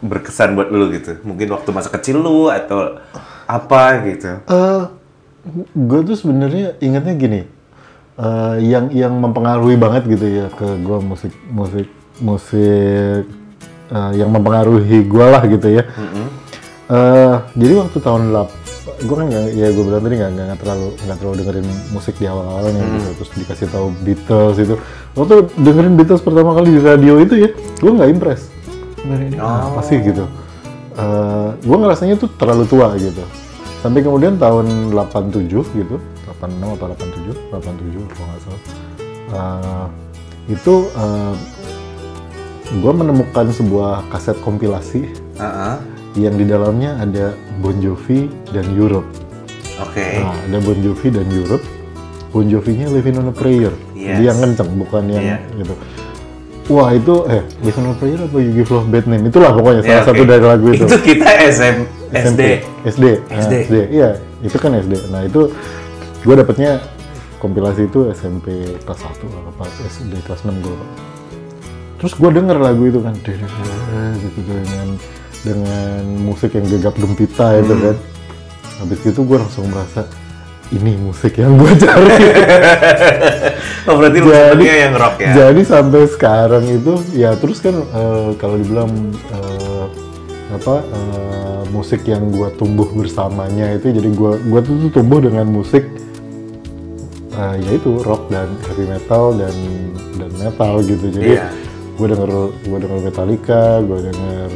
berkesan 0.00 0.56
buat 0.56 0.72
lu 0.72 0.90
gitu? 0.96 1.20
Mungkin 1.22 1.48
waktu 1.52 1.70
masa 1.70 1.88
kecil 1.92 2.20
lu 2.20 2.48
atau 2.48 3.00
apa 3.44 3.82
gitu? 4.08 4.40
Eh, 4.48 4.82
gue 5.76 6.00
tuh 6.04 6.16
sebenarnya 6.16 6.76
ingatnya 6.80 7.14
gini, 7.16 7.40
eh, 8.16 8.54
yang 8.64 8.88
yang 8.90 9.14
mempengaruhi 9.16 9.76
banget 9.78 10.08
gitu 10.08 10.26
ya 10.26 10.46
ke 10.52 10.66
gue 10.80 10.98
musik 11.00 11.32
musik 11.48 11.88
musik 12.20 13.24
uh, 13.90 14.12
yang 14.12 14.28
mempengaruhi 14.28 15.08
gue 15.08 15.26
lah 15.26 15.42
gitu 15.48 15.68
ya. 15.80 15.88
Uh, 16.90 17.40
jadi 17.54 17.86
waktu 17.86 17.98
tahun 18.02 18.34
lap, 18.34 18.50
gue 18.98 19.14
kan 19.14 19.26
nggak, 19.30 19.46
ya 19.54 19.70
gue 19.70 19.84
bilang 19.86 20.02
tadi 20.02 20.14
nggak 20.18 20.30
nggak 20.36 20.58
terlalu 20.58 20.88
nggak 21.06 21.16
terlalu 21.22 21.34
dengerin 21.38 21.68
musik 21.94 22.14
di 22.18 22.26
awal-awalnya 22.26 22.82
gitu. 22.82 23.08
Terus 23.22 23.30
dikasih 23.40 23.66
tahu 23.70 23.86
Beatles 24.04 24.56
itu. 24.58 24.74
Waktu 25.14 25.34
dengerin 25.56 25.94
Beatles 25.94 26.22
pertama 26.22 26.50
kali 26.52 26.76
di 26.76 26.80
radio 26.82 27.14
itu 27.22 27.34
ya, 27.38 27.50
gue 27.56 27.92
nggak 27.94 28.10
impress. 28.10 28.52
Ini 29.06 29.40
apa 29.40 29.80
sih 29.80 29.98
gitu? 30.00 30.24
Uh, 30.98 31.56
gue 31.62 31.76
ngerasanya 31.80 32.20
tuh 32.20 32.28
terlalu 32.36 32.64
tua 32.68 32.92
gitu. 32.98 33.24
Sampai 33.80 34.04
kemudian 34.04 34.36
tahun 34.36 34.92
87 34.92 35.48
gitu, 35.48 35.96
86 36.28 36.76
atau 36.76 36.86
87, 36.92 37.32
87 37.48 38.12
kalau 38.12 38.26
nggak 38.28 38.40
salah. 38.44 38.62
Uh, 39.30 39.86
itu 40.50 40.74
uh, 40.98 41.34
gue 42.70 42.92
menemukan 42.92 43.46
sebuah 43.50 44.04
kaset 44.12 44.36
kompilasi 44.44 45.08
Heeh. 45.38 45.74
yang 46.18 46.34
di 46.36 46.44
dalamnya 46.44 46.98
ada 47.00 47.32
Bon 47.62 47.74
Jovi 47.80 48.28
dan 48.52 48.68
Europe. 48.76 49.06
Oke. 49.80 50.20
Nah, 50.20 50.36
ada 50.36 50.58
Bon 50.60 50.76
Jovi 50.78 51.08
dan 51.08 51.26
Europe. 51.32 51.64
Bon 52.30 52.46
Jovi-nya 52.46 52.86
Living 52.92 53.18
on 53.18 53.32
a 53.32 53.34
Prayer. 53.34 53.74
Yes. 53.96 54.22
Dia 54.22 54.30
yang 54.30 54.38
kenceng, 54.38 54.70
bukan 54.78 55.02
yang 55.10 55.24
Iya. 55.24 55.38
gitu. 55.58 55.74
Wah 56.70 56.94
itu 56.94 57.14
eh 57.26 57.42
on 57.74 57.90
a 57.90 57.94
Prayer 57.98 58.20
apa 58.22 58.36
You 58.38 58.52
Give 58.54 58.70
Love 58.70 58.88
Bad 58.88 59.10
Name? 59.10 59.26
Itulah 59.26 59.50
pokoknya 59.50 59.82
salah 59.82 59.94
Ya, 59.98 60.06
satu 60.06 60.22
oke. 60.22 60.30
dari 60.30 60.44
lagu 60.46 60.66
itu. 60.70 60.84
Itu 60.86 60.98
kita 61.02 61.26
SM, 61.50 61.76
SD. 62.14 62.42
SD. 62.86 63.04
Nah, 63.26 63.36
SD. 63.42 63.54
SD. 63.66 63.76
Iya, 63.90 64.10
itu 64.40 64.56
kan 64.56 64.70
SD. 64.72 64.94
Nah, 65.10 65.26
itu 65.26 65.50
gue 66.22 66.34
dapetnya 66.36 66.78
kompilasi 67.42 67.90
itu 67.90 68.06
SMP 68.14 68.46
kelas 68.86 69.00
1 69.02 69.18
apa 69.50 69.64
SD 69.88 70.12
kelas 70.22 70.46
6 70.46 70.62
gue. 70.62 70.78
Terus 71.98 72.12
gue 72.14 72.30
denger 72.30 72.56
lagu 72.56 72.82
itu 72.86 73.02
kan 73.02 73.18
gitu 73.18 74.40
dengan 74.46 74.86
dengan 75.40 76.00
musik 76.22 76.54
yang 76.54 76.70
gegap 76.70 76.94
gempita 76.94 77.58
itu 77.58 77.74
Hmm. 77.74 77.82
kan. 77.82 77.96
Habis 78.78 79.00
itu 79.04 79.20
gue 79.20 79.36
langsung 79.36 79.66
merasa 79.66 80.06
ini 80.70 80.94
musik 80.96 81.34
yang 81.36 81.58
gue 81.58 81.72
cari. 81.76 82.14
Oh 83.88 83.96
berarti 83.96 84.20
Jadi- 84.20 84.66
yang 84.68 84.94
rock 84.94 85.16
ya? 85.18 85.32
Jadi 85.32 85.62
sampai 85.64 86.04
sekarang 86.06 86.64
itu 86.68 87.00
ya 87.16 87.32
terus 87.34 87.58
kan 87.58 87.74
eh, 87.74 88.28
kalau 88.36 88.60
dibilang 88.60 88.92
eh, 89.32 89.86
apa 90.52 90.84
eh, 90.84 91.62
musik 91.72 92.04
yang 92.04 92.28
gua 92.28 92.52
tumbuh 92.54 92.84
bersamanya 92.92 93.72
itu 93.72 93.88
jadi 93.88 94.10
gua 94.12 94.36
gua 94.36 94.60
tuh, 94.60 94.76
tuh 94.84 95.00
tumbuh 95.00 95.18
dengan 95.18 95.48
musik 95.48 95.88
eh, 97.32 97.54
yaitu 97.66 98.04
rock 98.04 98.28
dan 98.28 98.52
heavy 98.68 98.84
metal 98.84 99.32
dan 99.32 99.54
dan 100.20 100.30
metal 100.36 100.84
gitu. 100.84 101.06
Jadi 101.08 101.40
Iya. 101.40 101.48
gua 101.96 102.06
denger 102.12 102.30
gua 102.68 102.78
denger 102.78 102.98
Metallica, 103.00 103.64
gua 103.80 103.98
denger 104.02 104.48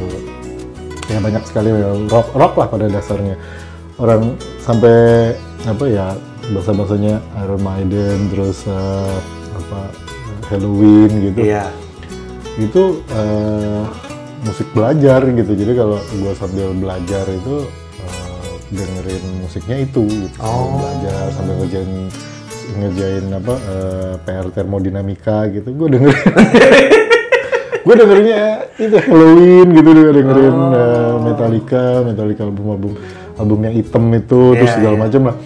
ya 1.05 1.17
banyak 1.17 1.43
sekali 1.45 1.69
rock 2.07 2.29
rock 2.33 2.53
lah 2.55 2.67
pada 2.69 2.85
dasarnya. 2.87 3.35
Orang 3.97 4.37
sampai 4.61 5.33
apa 5.65 5.85
ya 5.85 6.07
bahasa-bahasanya 6.53 7.17
Iron 7.41 7.61
Maiden 7.61 8.29
terus 8.29 8.65
eh, 8.65 9.17
apa 9.55 9.81
Halloween 10.45 11.09
gitu. 11.31 11.39
Iya. 11.41 11.65
itu 12.55 13.03
eh, 13.11 13.83
musik 14.45 14.67
belajar 14.71 15.25
gitu. 15.25 15.51
Jadi 15.51 15.73
kalau 15.73 15.97
gue 15.99 16.33
sambil 16.37 16.69
belajar 16.71 17.25
itu 17.27 17.65
eh, 17.99 18.49
dengerin 18.71 19.23
musiknya 19.41 19.77
itu 19.81 20.05
gitu. 20.05 20.37
Sambil 20.37 20.53
Oh. 20.53 20.79
belajar 20.79 21.23
sambil 21.33 21.53
ngerjain 21.59 21.91
ngerjain 22.77 23.25
apa 23.33 23.53
eh, 23.57 24.13
PR 24.21 24.47
termodinamika 24.53 25.49
gitu. 25.49 25.73
Gue 25.73 25.87
dengerin. 25.91 26.21
Gue 27.85 27.93
dengerinnya 27.93 28.65
itu 28.81 28.97
Halloween 28.97 29.67
gitu. 29.73 29.89
Dengerin 29.93 30.55
Oh. 30.57 30.73
eh, 30.73 31.15
Metallica 31.21 31.83
Metallica 32.01 32.41
album 32.45 32.65
album 32.71 32.91
album 33.35 33.59
yang 33.63 33.75
hitam 33.75 34.03
itu 34.13 34.41
terus 34.55 34.71
Iya, 34.71 34.75
segala 34.79 34.95
iya. 34.95 35.03
macam 35.03 35.21
lah 35.31 35.37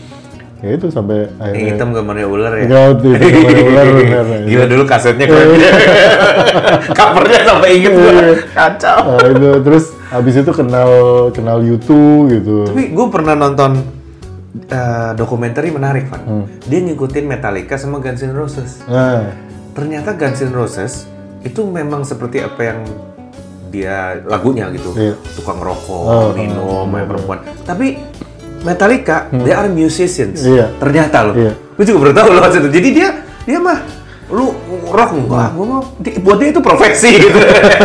ya 0.60 0.76
itu 0.76 0.88
sampai 0.92 1.18
Yang 1.24 1.40
akhirnya 1.40 1.72
hitam 1.72 1.90
gambarnya 1.96 2.28
ular 2.28 2.52
ya? 2.52 2.64
Enggak, 2.68 2.86
itu 2.92 3.08
gambarnya 3.16 3.64
ular, 3.64 3.86
bener. 3.96 4.26
Gila 4.44 4.66
dulu 4.68 4.84
kasetnya 4.84 5.26
keren. 5.32 5.48
Covernya 7.00 7.42
sampai 7.48 7.70
inget 7.80 7.92
gue. 7.96 8.12
Iya. 8.12 8.34
Kacau. 8.52 9.00
Nah, 9.08 9.28
itu 9.32 9.50
terus 9.64 9.86
habis 10.12 10.36
itu 10.36 10.52
kenal 10.52 10.92
kenal 11.32 11.64
YouTube 11.64 12.28
gitu. 12.36 12.68
Tapi 12.68 12.92
gue 12.92 13.06
pernah 13.08 13.40
nonton 13.40 13.72
eh, 14.68 15.12
dokumenter 15.16 15.64
menarik, 15.72 16.12
Van. 16.12 16.22
Hmm. 16.28 16.46
Dia 16.68 16.80
ngikutin 16.84 17.24
Metallica 17.24 17.80
sama 17.80 18.04
Guns 18.04 18.20
N' 18.20 18.36
Roses. 18.36 18.84
Nah, 18.84 19.32
Ternyata 19.80 20.12
Guns 20.20 20.44
N' 20.44 20.52
Roses 20.52 21.08
itu 21.40 21.64
memang 21.64 22.04
seperti 22.04 22.44
apa 22.44 22.62
yang 22.68 22.84
dia 23.70 24.18
lagunya 24.26 24.68
gitu. 24.74 24.92
Iya. 24.98 25.16
Tukang 25.38 25.62
rokok, 25.62 26.04
Oh, 26.04 26.30
minum, 26.34 26.90
main 26.90 27.06
perempuan. 27.06 27.40
Tapi 27.64 28.02
Metallica, 28.60 29.32
they 29.32 29.56
are 29.56 29.72
musicians. 29.72 30.44
Hmm. 30.44 30.52
Iya. 30.52 30.66
Ternyata 30.76 31.18
loh. 31.32 31.36
Iya. 31.38 31.54
Gue 31.56 31.86
juga 31.88 31.98
baru 32.10 32.14
tahu 32.18 32.28
loh 32.36 32.42
itu. 32.44 32.70
Jadi 32.70 32.90
dia 32.92 33.10
dia 33.48 33.60
mah 33.62 33.80
lu 34.30 34.54
rock 34.94 35.18
enggak, 35.18 35.58
gue 35.58 35.66
mau 35.66 35.82
buat 35.98 36.38
dia 36.38 36.54
itu 36.54 36.62
profesi 36.62 37.18
gitu. 37.18 37.34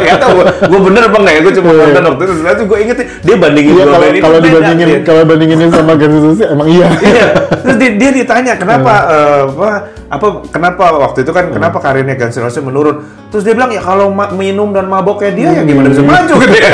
Gak 0.05 0.21
tau 0.21 0.45
gue, 0.45 0.81
bener 0.93 1.09
bang 1.09 1.25
ya, 1.25 1.41
gue 1.41 1.53
cuma 1.57 1.71
Iya. 1.73 1.81
nonton 1.89 2.03
waktu 2.05 2.21
itu. 2.21 2.33
Sebenarnya 2.37 2.65
gue 2.69 2.79
inget 2.85 2.97
dia 3.25 3.37
bandingin 3.41 3.73
iya 3.73 3.85
dua 3.89 3.95
kalau 3.97 4.09
kalau 4.21 4.39
dibandingin 4.45 4.87
dia. 4.93 5.01
kalau 5.09 5.23
bandinginin 5.25 5.69
sama 5.73 5.93
Guns 5.97 6.13
N' 6.13 6.21
Roses 6.21 6.45
emang 6.45 6.69
iya. 6.69 6.89
Iya. 7.01 7.27
Terus 7.65 7.77
dia, 7.81 7.91
dia 7.97 8.11
ditanya 8.13 8.53
kenapa 8.61 8.93
eh, 9.09 9.41
apa 9.57 9.71
apa 10.05 10.27
kenapa 10.47 10.85
waktu 10.95 11.25
itu 11.25 11.33
kan 11.33 11.49
kenapa 11.49 11.79
karirnya 11.79 12.15
Guns 12.15 12.37
N' 12.37 12.45
Roses 12.45 12.61
menurun. 12.61 12.97
Terus 13.29 13.43
dia 13.43 13.53
bilang 13.53 13.69
ya 13.69 13.81
kalau 13.81 14.09
minum 14.33 14.71
dan 14.71 14.87
mabok 14.87 15.21
kayak 15.21 15.35
dia 15.35 15.49
ya 15.51 15.63
gimana 15.63 15.89
bisa 15.89 16.01
maju 16.01 16.35
gitu 16.39 16.55
ya. 16.63 16.71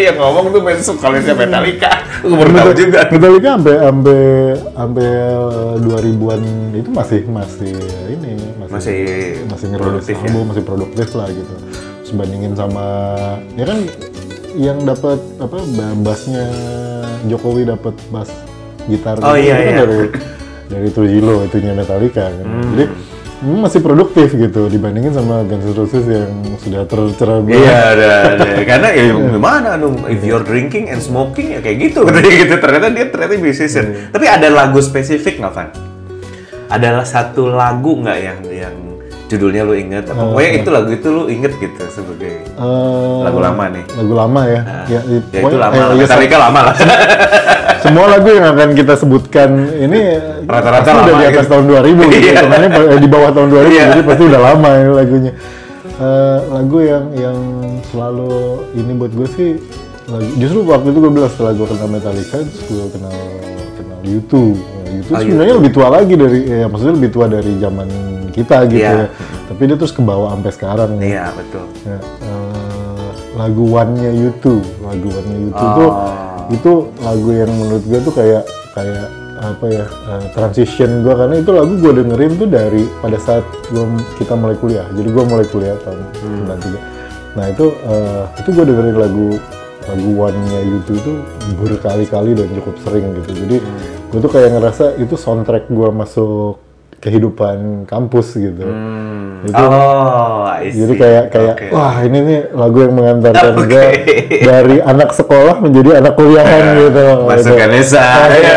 ya 0.00 0.10
ngomong 0.14 0.44
tuh 0.50 0.60
besok 0.60 0.96
kalian 0.98 1.22
Metallica. 1.28 1.90
Gue 2.22 2.32
baru 2.32 2.50
tahu 2.54 2.72
juga. 2.72 3.00
Metallica 3.08 3.48
sampai 3.52 3.74
sampai 3.78 4.20
sampai 4.72 5.08
2000-an 5.80 6.42
itu 6.72 6.90
masih 6.90 7.20
masih 7.26 7.74
ini 8.08 8.30
masih 8.56 8.72
Masih 8.72 9.00
masih 9.46 9.66
produktif 9.76 10.16
ya? 10.16 10.24
album, 10.24 10.44
masih 10.48 10.64
produktif 10.64 11.08
lah 11.12 11.28
gitu. 11.28 11.54
Terus 12.00 12.12
bandingin 12.14 12.54
sama 12.54 12.86
ya 13.52 13.64
kan 13.64 13.78
yang 14.52 14.78
dapat 14.82 15.16
apa 15.38 15.56
ba- 15.56 15.96
bassnya 16.02 16.44
Jokowi 17.24 17.64
dapat 17.64 17.96
bass 18.08 18.28
gitar 18.84 19.16
Oh, 19.18 19.32
gitu, 19.32 19.44
iya, 19.44 19.54
itu 19.54 19.62
kan 19.62 19.72
iya. 19.72 19.80
dari 19.80 19.98
dari 20.72 20.88
Trujillo 20.88 21.44
itunya 21.44 21.76
Metallica 21.76 22.32
kan. 22.32 22.46
Hmm. 22.48 22.72
Jadi 22.72 22.84
hmm, 23.44 23.58
masih 23.60 23.80
produktif 23.84 24.32
gitu 24.32 24.72
dibandingin 24.72 25.12
sama 25.12 25.44
Guns 25.44 25.68
N' 25.68 25.76
Roses 25.76 26.04
yang 26.08 26.32
sudah 26.56 26.82
tercerah 26.88 27.38
belah. 27.44 27.60
Iya, 27.60 27.78
ada, 27.92 28.08
ada. 28.32 28.44
Karena 28.64 28.88
ya 28.96 29.04
gimana 29.12 29.70
dong, 29.76 29.96
if 30.08 30.24
you're 30.24 30.44
drinking 30.44 30.88
and 30.88 31.04
smoking 31.04 31.52
ya 31.52 31.60
kayak 31.60 31.92
gitu 31.92 32.08
katanya 32.08 32.32
gitu. 32.48 32.54
Ternyata 32.56 32.86
dia 32.88 33.06
ternyata 33.12 33.32
musician. 33.36 33.84
Tapi 34.08 34.24
ada 34.24 34.48
lagu 34.48 34.80
spesifik 34.80 35.44
nggak, 35.44 35.52
Van? 35.52 35.68
Adalah 36.72 37.04
satu 37.04 37.52
lagu 37.52 38.00
nggak 38.00 38.18
yang 38.24 38.40
yang 38.48 38.76
judulnya 39.32 39.62
lu 39.62 39.74
inget? 39.74 40.04
Apa? 40.04 40.28
Pokoknya 40.28 40.50
itu 40.54 40.68
lagu 40.68 40.90
itu 40.90 41.08
lu 41.08 41.22
inget 41.26 41.52
gitu 41.56 41.82
sebagai 41.88 42.44
Eh, 42.44 43.18
lagu 43.22 43.38
lama 43.38 43.64
nih. 43.68 43.84
lagu 43.92 44.12
lama 44.12 44.40
ya. 44.44 44.60
ya, 44.86 45.00
Ya 45.00 45.40
itu 45.40 45.56
lama, 45.56 45.72
eh, 45.72 45.80
lah. 45.80 45.88
ya, 45.90 45.98
Metallica 45.98 46.36
lama 46.38 46.60
lah. 46.62 46.74
semua 47.82 48.06
lagu 48.08 48.28
yang 48.28 48.46
akan 48.48 48.68
kita 48.72 48.94
sebutkan 48.94 49.48
ini 49.74 50.00
Rata-rata 50.44 50.84
pasti 50.84 50.90
udah 50.92 51.06
lama 51.08 51.18
di 51.18 51.26
atas 51.26 51.40
gitu. 51.40 51.50
tahun 51.50 51.64
2000 51.66 51.82
gitu. 52.04 52.18
Iya. 52.20 52.32
Hitungannya 52.32 52.68
pa- 52.70 52.96
di 52.96 53.08
bawah 53.08 53.30
tahun 53.32 53.48
2000 53.50 53.70
Iya. 53.70 53.84
jadi 53.88 54.02
pasti 54.04 54.22
udah 54.24 54.40
lama 54.42 54.68
ini 54.76 54.90
lagunya. 54.92 55.32
Eh, 55.94 56.38
lagu 56.48 56.78
yang 56.80 57.04
yang 57.12 57.38
selalu 57.84 58.32
ini 58.72 58.92
buat 58.92 59.12
gue 59.12 59.28
sih 59.28 59.50
lagu, 60.04 60.28
justru 60.36 60.58
waktu 60.64 60.88
itu 60.88 60.98
gue 61.00 61.12
bilang 61.12 61.30
setelah 61.30 61.52
gue 61.52 61.62
kenal 61.64 61.88
Metallica 61.88 62.38
terus 62.38 62.62
gue 62.64 62.86
kenal 62.90 63.16
kenal 63.76 63.98
YouTube. 64.02 64.58
Nah, 64.92 64.98
YouTube 64.98 65.16
Oh, 65.16 65.20
sebenarnya 65.24 65.54
lebih 65.56 65.72
tua 65.72 65.88
lagi 65.88 66.14
dari 66.14 66.38
ya 66.44 66.66
maksudnya 66.68 66.94
lebih 66.94 67.10
tua 67.10 67.26
dari 67.26 67.52
zaman 67.56 67.88
kita 68.30 68.56
gitu 68.66 68.80
Iya. 68.80 68.92
ya. 68.92 69.06
Tapi 69.48 69.62
dia 69.64 69.76
terus 69.76 69.92
ke 69.92 70.00
bawah 70.00 70.28
sampai 70.30 70.52
sekarang. 70.52 70.90
nih. 70.96 71.08
Iya, 71.10 71.24
betul. 71.32 71.64
Ya, 71.82 71.98
eh, 71.98 73.08
lagu 73.32 73.64
One-nya 73.66 74.10
YouTube, 74.10 74.64
lagu 74.80 75.08
One-nya 75.08 75.38
YouTube 75.40 75.72
Oh. 75.72 75.76
tuh 75.76 75.90
itu 76.50 76.72
lagu 77.00 77.28
yang 77.30 77.50
menurut 77.50 77.82
gue 77.82 77.98
tuh 78.02 78.12
kayak 78.12 78.42
kayak 78.72 79.06
apa 79.42 79.64
ya 79.66 79.84
eh, 79.84 80.24
transition 80.32 81.02
gue 81.02 81.12
karena 81.12 81.34
itu 81.36 81.50
lagu 81.50 81.72
gue 81.74 81.92
dengerin 81.94 82.32
tuh 82.36 82.46
dari 82.46 82.82
pada 83.00 83.18
saat 83.18 83.42
gua, 83.68 83.88
kita 84.16 84.32
mulai 84.32 84.54
kuliah. 84.54 84.84
Jadi 84.92 85.08
gue 85.08 85.24
mulai 85.24 85.46
kuliah 85.46 85.74
tahun 85.80 85.98
93. 86.46 86.78
Nah 87.32 87.46
itu 87.48 87.66
eh, 87.82 88.22
itu 88.38 88.48
gue 88.50 88.64
dengerin 88.64 88.96
lagu 88.98 89.28
lagu 89.82 90.10
One-nya 90.14 90.60
YouTube 90.62 90.94
itu 90.96 91.12
berkali-kali 91.58 92.32
dan 92.32 92.46
cukup 92.54 92.74
sering 92.80 93.04
gitu. 93.18 93.30
Jadi 93.34 93.56
gue 94.12 94.20
tuh 94.20 94.28
kayak 94.30 94.50
ngerasa 94.52 94.84
itu 95.00 95.16
soundtrack 95.16 95.66
gue 95.66 95.88
masuk 95.90 96.60
kehidupan 97.00 97.82
kampus 97.82 98.36
gitu. 98.36 98.62
Hmm. 98.62 99.42
Itu- 99.42 99.58
oh, 99.58 100.46
I 100.46 100.70
see. 100.70 100.86
Jadi 100.86 100.94
kayak 100.94 101.24
kayak 101.28 101.54
Oke. 101.58 101.66
wah 101.74 101.98
ini 101.98 102.18
nih 102.22 102.40
lagu 102.54 102.78
yang 102.78 102.94
mengantarkan 102.94 103.52
Oke. 103.58 103.66
gue 103.66 103.84
dari 104.38 104.76
anak 104.78 105.10
sekolah 105.10 105.58
menjadi 105.58 105.98
anak 105.98 106.14
kuliahan 106.14 106.62
gitu. 106.84 107.02
Masuk 107.26 107.42
Gitu. 107.42 107.58
Ganesha, 107.58 108.06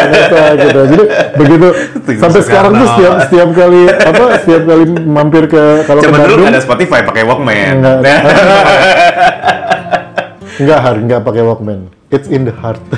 gitu. 0.62 0.80
Jadi 0.94 1.04
begitu 1.34 1.68
Teguh 2.06 2.22
sampai 2.22 2.42
sekarang 2.44 2.72
tuh 2.76 2.88
setiap 2.94 3.14
setiap 3.26 3.50
kali 3.50 3.82
apa 3.90 4.24
setiap 4.38 4.62
kali 4.62 4.84
mampir 5.02 5.44
ke 5.48 5.64
kalau 5.84 6.02
ke 6.04 6.06
dulu 6.06 6.14
Bandung 6.14 6.38
nggak 6.44 6.54
ada 6.54 6.62
Spotify 6.62 7.00
pakai 7.02 7.24
Walkman. 7.26 7.76
Nggak. 7.82 7.98
Nah, 8.04 8.22
Enggak, 10.56 10.80
har, 10.80 10.96
enggak 10.96 11.20
pakai 11.22 11.42
Walkman. 11.42 11.80
It's 12.14 12.30
in 12.30 12.46
the 12.46 12.54
heart. 12.54 12.78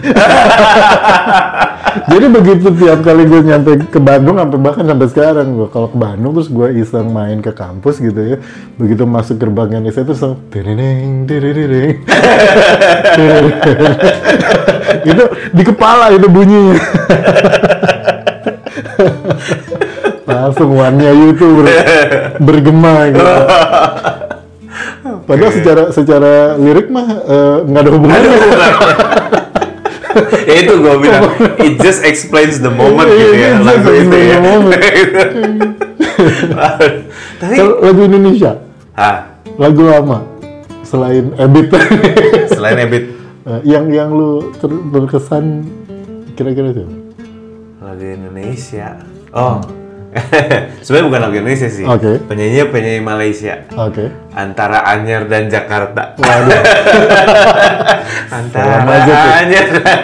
Jadi 2.11 2.27
begitu 2.27 2.67
tiap 2.75 3.07
kali 3.07 3.23
gue 3.23 3.39
nyampe 3.39 3.87
ke 3.87 4.03
Bandung, 4.03 4.35
sampai 4.35 4.59
bahkan 4.59 4.83
sampai 4.83 5.07
sekarang 5.07 5.47
gue 5.55 5.67
kalau 5.71 5.87
ke 5.87 5.97
Bandung 5.97 6.35
terus 6.35 6.51
gue 6.51 6.75
iseng 6.75 7.15
main 7.15 7.39
ke 7.39 7.55
kampus 7.55 8.03
gitu 8.03 8.19
ya. 8.19 8.37
Begitu 8.75 9.07
masuk 9.07 9.39
gerbang 9.39 9.79
Indonesia 9.79 10.03
terus 10.03 10.19
langsung 10.19 10.43
tirireng, 10.51 11.23
tirireng. 11.23 12.03
itu 15.15 15.23
di 15.55 15.63
kepala 15.63 16.11
itu 16.11 16.27
bunyinya. 16.27 16.75
langsung 20.27 20.75
one-nya 20.75 21.15
YouTube 21.15 21.63
ber- 21.63 22.35
bergema 22.43 23.07
gitu. 23.09 23.23
Padahal 25.23 25.51
secara 25.51 25.83
secara 25.89 26.31
lirik 26.55 26.87
mah 26.87 27.07
eh, 27.07 27.57
nggak 27.63 27.81
ada 27.81 27.91
hubungannya. 27.91 28.29
ya 30.49 30.55
itu 30.57 30.73
gue 30.75 30.95
bilang, 30.97 31.29
it 31.61 31.77
just 31.77 32.01
explains 32.01 32.57
the 32.57 32.71
moment 32.71 33.05
gitu 33.05 33.33
ya, 33.33 33.37
Iya, 33.37 33.49
just 33.61 33.61
lagu 33.61 33.89
itu 33.93 34.01
explains 34.01 34.17
ya. 34.17 34.37
Tapi, 37.37 37.55
lagu 37.61 38.01
Indonesia, 38.01 38.51
ah, 38.93 39.17
lagu 39.55 39.81
lama 39.85 40.25
selain 40.81 41.31
Ebit. 41.37 41.67
Selain 42.57 42.77
Ebit, 42.79 43.13
eh, 43.45 43.61
yang 43.67 43.85
yang 43.91 44.09
lu 44.09 44.49
ter- 44.57 44.83
berkesan 44.89 45.67
kira-kira 46.33 46.73
itu. 46.73 46.85
lagu 47.77 48.03
Indonesia. 48.03 48.97
Oh, 49.29 49.61
sebenarnya 50.85 51.05
bukan 51.07 51.21
lagu 51.21 51.35
Indonesia 51.39 51.69
sih. 51.69 51.85
Oke. 51.85 52.21
Penyanyinya 52.25 52.65
penyanyi 52.69 53.01
Malaysia. 53.01 53.53
Oke. 53.75 54.09
Antara 54.37 54.85
Anyer 54.85 55.25
dan 55.25 55.49
Jakarta. 55.49 56.13
Waduh, 56.17 56.61
Antara 58.37 58.85
aja 58.85 59.13
tuh. 59.13 59.31
Anyer 59.41 59.65
dan 59.81 60.01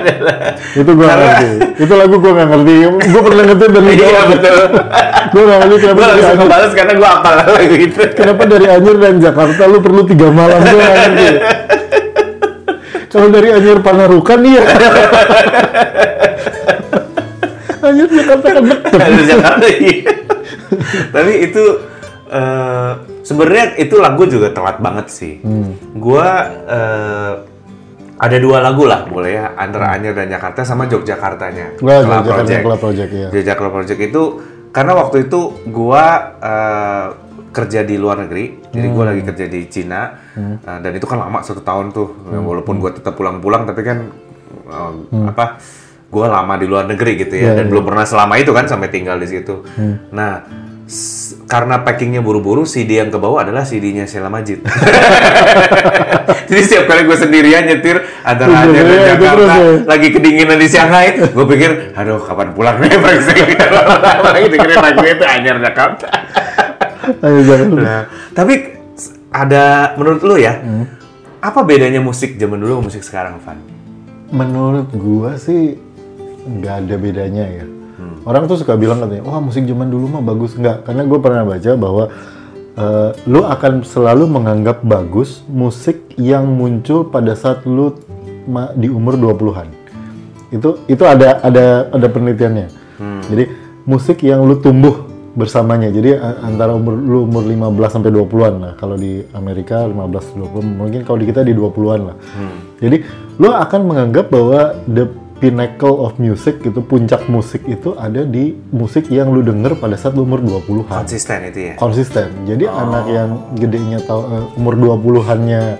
itu 0.74 0.92
gua 0.98 1.06
nggak 1.06 1.20
ngerti. 1.22 1.50
Itu 1.86 1.94
lagu 1.94 2.16
gua 2.18 2.32
nggak 2.34 2.50
ngerti. 2.50 2.74
Gua 3.14 3.22
pernah 3.22 3.44
ngerti 3.46 3.64
dan 3.70 3.82
lu 3.84 3.92
Iya 3.94 4.22
betul. 4.26 4.58
Gua 5.34 5.44
nggak 5.44 5.60
ngerti 5.62 5.76
kenapa 5.78 5.94
Gue 5.94 6.06
dari 6.08 6.22
langsung 6.22 6.40
ngebales 6.42 6.74
karena 6.74 6.94
gue 6.94 7.10
apal 7.10 7.34
lagu 7.38 7.76
itu. 7.78 8.02
kenapa 8.18 8.42
dari 8.50 8.66
Anyer 8.70 8.98
dan 8.98 9.16
Jakarta 9.22 9.62
lu 9.70 9.78
perlu 9.82 10.02
tiga 10.10 10.28
malam 10.34 10.60
gua 10.62 10.74
nggak 10.74 10.94
ngerti. 10.98 11.28
Kalau 13.14 13.30
dari 13.30 13.54
Anyer 13.54 13.78
Panarukan 13.78 14.42
iya. 14.42 14.64
Anyer 17.84 18.08
Jakarta 18.08 18.48
kan. 18.56 18.64
Ada 18.90 19.22
Jakarta 19.28 19.66
iya. 19.70 20.12
Tapi 21.12 21.32
itu 21.44 21.64
eh, 22.32 22.92
sebenarnya 23.22 23.66
itu 23.78 23.96
lagu 24.00 24.24
juga 24.26 24.50
telat 24.50 24.78
banget 24.80 25.08
sih. 25.12 25.34
Hmm. 25.44 25.76
Gua 25.96 26.28
eh, 26.66 27.34
ada 28.14 28.38
dua 28.40 28.64
lagu 28.64 28.88
lah 28.88 29.04
boleh 29.04 29.36
ya 29.36 29.46
antara 29.60 29.92
Anyer 29.92 30.16
dan 30.16 30.32
Jakarta 30.32 30.64
sama 30.64 30.88
Yogyakartanya. 30.88 31.76
Club 31.76 32.08
Jakarta 32.08 32.32
Project. 32.32 32.64
Club 32.64 32.80
Project 32.80 33.12
ya. 33.12 33.28
Jogja 33.30 33.54
Club 33.54 33.74
Project 33.74 34.00
itu 34.00 34.24
karena 34.74 34.94
waktu 34.96 35.28
itu 35.28 35.40
gua 35.70 36.04
eh, 36.40 37.08
kerja 37.54 37.86
di 37.86 38.02
luar 38.02 38.18
negeri, 38.26 38.66
jadi 38.74 38.88
Hmm. 38.90 38.96
gua 38.98 39.14
lagi 39.14 39.22
kerja 39.22 39.46
di 39.46 39.62
Cina 39.70 40.10
eh, 40.34 40.58
dan 40.82 40.90
itu 40.90 41.06
kan 41.06 41.22
lama 41.22 41.46
satu 41.46 41.62
tahun 41.62 41.94
tuh, 41.94 42.10
Hmm. 42.34 42.42
walaupun 42.42 42.82
gua 42.82 42.90
tetap 42.90 43.14
pulang-pulang 43.14 43.70
tapi 43.70 43.86
kan 43.86 44.10
eh, 44.66 44.92
apa, 45.30 45.62
gua 46.14 46.30
lama 46.32 46.54
di 46.56 46.66
luar 46.66 46.86
negeri 46.86 47.18
gitu 47.18 47.34
ya 47.34 47.42
Iya, 47.44 47.52
dan 47.56 47.66
iya. 47.66 47.72
belum 47.74 47.84
pernah 47.84 48.06
selama 48.06 48.38
itu 48.38 48.54
kan 48.54 48.66
sampai 48.66 48.88
tinggal 48.88 49.18
di 49.18 49.26
situ. 49.26 49.66
Nah 50.10 50.46
s- 50.86 51.42
karena 51.44 51.80
packingnya 51.80 52.20
buru-buru, 52.20 52.64
CD 52.64 52.98
yang 52.98 53.10
ke 53.10 53.18
bawah 53.18 53.42
adalah 53.42 53.62
CD-nya 53.64 54.06
Sheila 54.06 54.28
Majid. 54.28 54.62
Jadi 56.50 56.62
setiap 56.62 56.86
kali 56.86 57.04
gue 57.04 57.16
sendirian 57.16 57.64
nyetir 57.64 57.98
antara 58.22 58.64
Anyer 58.64 58.84
dan 58.84 59.02
Jakarta, 59.12 59.54
ya. 59.54 59.74
lagi 59.86 60.08
kedinginan 60.10 60.56
di 60.56 60.68
Shanghai, 60.68 61.18
gue 61.18 61.46
pikir, 61.48 61.94
aduh 61.94 62.20
kapan 62.20 62.54
pulang 62.54 62.78
nih 62.78 62.94
brengsek. 62.94 63.38
lagi 64.28 64.48
dengerin 64.50 64.78
lagu 64.78 65.02
itu 65.04 65.26
Anyer 65.26 65.58
Jakarta. 65.60 66.08
Nah, 67.74 68.02
tapi 68.32 68.54
ada 69.30 69.66
menurut 69.96 70.22
lu 70.22 70.36
ya, 70.38 70.62
apa 71.40 71.60
bedanya 71.62 72.00
musik 72.00 72.36
zaman 72.36 72.58
dulu 72.58 72.80
sama 72.80 72.84
musik 72.86 73.04
sekarang, 73.04 73.40
Van? 73.40 73.60
Menurut 74.30 74.90
gua 74.92 75.36
sih 75.36 75.78
nggak 76.44 76.76
ada 76.86 76.96
bedanya 77.00 77.46
ya. 77.48 77.66
Orang 78.24 78.48
tuh 78.48 78.56
suka 78.56 78.80
bilang 78.80 79.04
katanya, 79.04 79.24
wah 79.28 79.44
musik 79.44 79.68
zaman 79.68 79.92
dulu 79.92 80.08
mah 80.08 80.24
bagus 80.24 80.56
nggak? 80.56 80.88
Karena 80.88 81.04
gue 81.04 81.20
pernah 81.20 81.44
baca 81.44 81.72
bahwa 81.76 82.04
eh, 82.80 83.10
lu 83.28 83.42
akan 83.44 83.84
selalu 83.84 84.26
menganggap 84.32 84.80
bagus 84.84 85.44
musik 85.52 86.16
yang 86.16 86.48
muncul 86.48 87.04
pada 87.04 87.36
saat 87.36 87.68
lu 87.68 87.96
di 88.80 88.88
umur 88.88 89.20
20-an. 89.20 89.68
Itu 90.56 90.84
itu 90.88 91.04
ada 91.04 91.44
ada 91.44 91.92
ada 91.92 92.08
penelitiannya. 92.08 92.68
Jadi 93.28 93.44
musik 93.84 94.24
yang 94.24 94.44
lu 94.48 94.60
tumbuh 94.60 95.08
bersamanya. 95.34 95.90
Jadi 95.90 96.16
antara 96.20 96.78
umur 96.78 96.94
lu 96.96 97.26
umur 97.28 97.44
15 97.44 97.96
sampai 98.00 98.12
20-an 98.14 98.54
lah. 98.62 98.74
Kalau 98.80 98.96
di 98.96 99.20
Amerika 99.36 99.84
15 99.84 100.40
20 100.40 100.80
mungkin 100.80 101.02
kalau 101.04 101.18
di 101.20 101.28
kita 101.28 101.44
di 101.44 101.52
20-an 101.56 102.02
lah. 102.08 102.16
Jadi 102.80 102.98
lu 103.40 103.52
akan 103.52 103.82
menganggap 103.84 104.32
bahwa 104.32 104.78
the 104.88 105.08
pinnacle 105.44 106.00
of 106.00 106.16
music 106.16 106.64
itu 106.64 106.80
puncak 106.80 107.28
musik 107.28 107.60
itu 107.68 107.92
ada 108.00 108.24
di 108.24 108.56
musik 108.72 109.12
yang 109.12 109.28
lu 109.28 109.44
denger 109.44 109.76
pada 109.76 110.00
saat 110.00 110.16
lu 110.16 110.24
umur 110.24 110.40
20-an 110.40 111.04
Konsisten 111.04 111.40
itu 111.52 111.60
ya? 111.68 111.74
konsisten. 111.76 112.32
Jadi 112.48 112.64
anak 112.64 113.04
yang 113.12 113.30
gedenya 113.60 114.00
eh, 114.00 114.56
umur 114.56 114.80
20-annya 114.80 115.76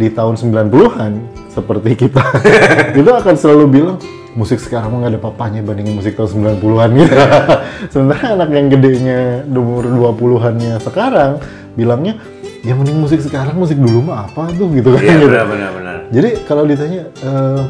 di 0.00 0.08
tahun 0.08 0.40
90-an 0.40 1.12
seperti 1.52 2.08
kita 2.08 2.24
itu 2.96 3.10
akan 3.12 3.34
selalu 3.36 3.64
bilang 3.68 3.96
musik 4.32 4.56
sekarang 4.56 4.96
nggak 4.96 5.12
ada 5.12 5.20
papanya 5.20 5.60
bandingin 5.60 6.00
musik 6.00 6.16
tahun 6.16 6.56
90-an 6.56 6.90
gitu. 6.96 7.16
Sementara 7.92 8.40
anak 8.40 8.48
yang 8.48 8.66
gedenya 8.72 9.44
umur 9.44 9.84
20-annya 10.16 10.80
sekarang 10.80 11.36
bilangnya 11.76 12.16
ya 12.64 12.72
mending 12.72 12.96
musik 12.96 13.20
sekarang 13.20 13.60
musik 13.60 13.76
dulu 13.76 14.08
mah 14.08 14.24
apa 14.24 14.48
tuh 14.56 14.72
gitu 14.72 14.96
kan 14.96 15.04
Iya, 15.04 15.20
gitu. 15.20 15.28
benar-benar. 15.28 15.70
benar. 15.76 15.98
Jadi 16.08 16.28
kalau 16.48 16.64
ditanya 16.64 17.02
eh, 17.20 17.60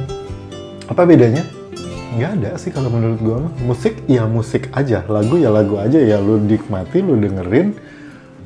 apa 0.93 1.09
bedanya? 1.09 1.43
Nggak 2.13 2.31
ada 2.37 2.51
sih 2.61 2.69
kalau 2.69 2.93
menurut 2.93 3.19
gua 3.25 3.37
mah. 3.49 3.53
Musik 3.65 4.05
ya 4.05 4.29
musik 4.29 4.69
aja, 4.77 5.01
lagu 5.09 5.41
ya 5.41 5.49
lagu 5.49 5.81
aja 5.81 5.97
ya 5.97 6.21
lu 6.21 6.37
nikmati, 6.37 7.01
lu 7.01 7.17
dengerin, 7.17 7.73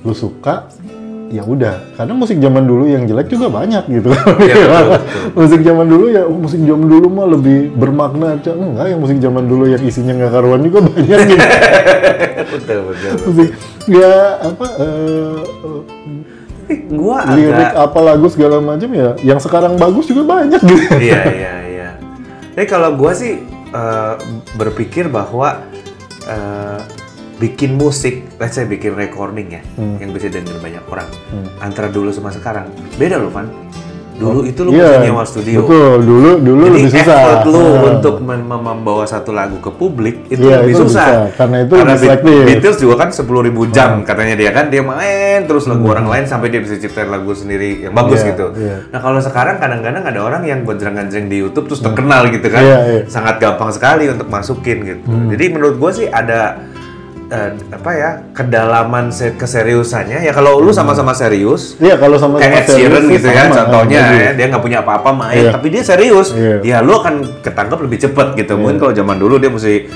lu 0.07 0.15
suka, 0.15 0.71
ya 1.35 1.43
udah. 1.43 1.99
Karena 1.99 2.15
musik 2.15 2.39
zaman 2.39 2.63
dulu 2.63 2.87
yang 2.87 3.11
jelek 3.11 3.27
juga 3.27 3.51
banyak 3.51 3.83
gitu. 3.91 4.15
Iya, 4.39 4.55
betul, 4.55 4.87
betul. 4.95 5.23
musik 5.35 5.61
zaman 5.67 5.87
dulu 5.91 6.07
ya 6.15 6.23
musik 6.31 6.61
zaman 6.63 6.87
dulu 6.87 7.07
mah 7.11 7.27
lebih 7.27 7.59
bermakna 7.75 8.27
aja. 8.39 8.55
Enggak, 8.55 8.87
yang 8.87 9.01
musik 9.03 9.19
zaman 9.19 9.45
dulu 9.51 9.65
yang 9.67 9.83
isinya 9.83 10.13
nggak 10.15 10.31
karuan 10.31 10.63
juga 10.63 10.79
banyak 10.87 11.21
gitu. 11.27 11.47
betul, 12.55 12.79
betul. 12.95 13.13
musik 13.27 13.51
ya 13.91 14.15
apa 14.47 14.67
Tapi 16.67 16.75
gua 16.91 17.23
lirik 17.35 17.71
agak... 17.71 17.87
apa 17.91 17.99
lagu 18.03 18.27
segala 18.27 18.59
macam 18.59 18.91
ya 18.91 19.15
yang 19.23 19.39
sekarang 19.39 19.79
bagus 19.79 20.11
juga 20.11 20.27
banyak 20.27 20.59
gitu. 20.67 20.99
iya 20.99 21.23
iya. 21.31 21.51
Tapi 22.57 22.65
kalau 22.65 22.97
gua 22.97 23.13
sih 23.13 23.45
eh, 23.71 24.15
berpikir 24.57 25.13
bahwa 25.13 25.61
eh, 26.25 26.81
bikin 27.37 27.77
musik, 27.77 28.25
let's 28.41 28.57
say 28.57 28.65
bikin 28.65 28.97
recording 28.97 29.53
ya, 29.53 29.63
Hmm. 29.77 30.01
yang 30.01 30.17
bisa 30.17 30.33
denger 30.33 30.57
banyak 30.57 30.81
orang, 30.89 31.05
antara 31.61 31.93
dulu 31.93 32.09
sama 32.09 32.33
sekarang 32.33 32.73
beda 32.97 33.21
loh, 33.21 33.29
Van. 33.29 33.45
Dulu 34.17 34.41
itu 34.43 34.61
lu 34.63 34.71
Iya, 34.73 34.89
mesti 34.89 35.05
nyewa 35.05 35.23
studio. 35.23 35.59
Betul, 35.61 35.97
dulu 36.03 36.31
dulu 36.41 36.63
Jadi 36.65 36.77
lebih 36.79 36.91
susah. 36.91 37.05
effort 37.21 37.43
lu 37.47 37.61
Ah. 37.61 37.85
untuk 37.87 38.15
mem- 38.19 38.43
mem- 38.43 38.65
membawa 38.65 39.05
satu 39.05 39.31
lagu 39.31 39.57
ke 39.59 39.69
publik 39.71 40.25
itu 40.27 40.41
Iya, 40.41 40.65
lebih 40.65 40.73
itu 40.73 40.83
susah. 40.83 41.09
bisa, 41.29 41.37
karena 41.37 41.57
itu 41.61 41.75
Karena 41.75 41.93
lebih 41.93 42.09
selektif. 42.09 42.41
Beatles 42.43 42.79
juga 42.79 42.95
kan 42.97 43.09
10.000 43.11 43.29
jam 43.69 43.91
katanya 44.03 44.35
dia 44.35 44.51
kan 44.51 44.67
dia 44.67 44.81
main 44.81 45.45
terus 45.45 45.65
lagu 45.67 45.83
Hmm. 45.83 45.93
orang 45.93 46.07
lain 46.09 46.25
sampai 46.25 46.49
dia 46.49 46.59
bisa 46.59 46.75
ciptain 46.75 47.07
lagu 47.07 47.29
sendiri 47.31 47.83
yang 47.83 47.93
bagus 47.93 48.21
Iya, 48.21 48.29
gitu. 48.31 48.47
iya. 48.57 48.77
Nah 48.89 48.99
kalau 48.99 49.21
sekarang 49.21 49.57
kadang-kadang 49.57 50.03
ada 50.03 50.21
orang 50.23 50.43
yang 50.43 50.61
gonjreng-ganjreng 50.63 51.27
di 51.27 51.37
YouTube 51.39 51.67
terus 51.67 51.81
terkenal 51.81 52.25
gitu 52.27 52.49
kan, 52.49 52.63
Iya, 52.63 52.79
iya. 52.89 53.01
sangat 53.07 53.37
gampang 53.37 53.69
sekali 53.69 54.09
untuk 54.09 54.27
masukin 54.27 54.79
gitu. 54.83 55.05
Hmm. 55.07 55.29
Jadi 55.29 55.45
menurut 55.51 55.77
gue 55.77 55.91
sih 55.95 56.07
ada 56.07 56.57
eh, 57.29 57.51
apa 57.69 57.91
ya 57.91 58.11
kedalaman 58.31 59.11
se- 59.11 59.35
keseriusannya. 59.35 60.21
Ya 60.21 60.31
kalau 60.31 60.59
lu 60.59 60.71
sama-sama 60.71 61.11
serius 61.11 61.75
Iya 61.77 61.97
kalau 61.97 62.15
sama 62.15 62.39
kayak 62.39 62.63
Ed 62.63 62.67
Sheeran 62.69 63.05
gitu 63.09 63.27
ya 63.27 63.45
contohnya 63.49 64.01
ya 64.13 64.31
dia 64.33 64.47
nggak 64.47 64.61
punya 64.61 64.79
apa-apa 64.81 65.11
main 65.11 65.39
Iya. 65.41 65.51
tapi 65.51 65.67
dia 65.69 65.83
serius. 65.83 66.31
Iya. 66.31 66.63
ya 66.63 66.77
lu 66.81 66.95
akan 66.95 67.43
ketangkep 67.43 67.79
lebih 67.81 67.99
cepet 68.01 68.29
gitu. 68.37 68.53
Mungkin 68.57 68.79
kalau 68.79 68.93
zaman 68.93 69.17
dulu 69.17 69.37
dia 69.37 69.49
mesti 69.49 69.91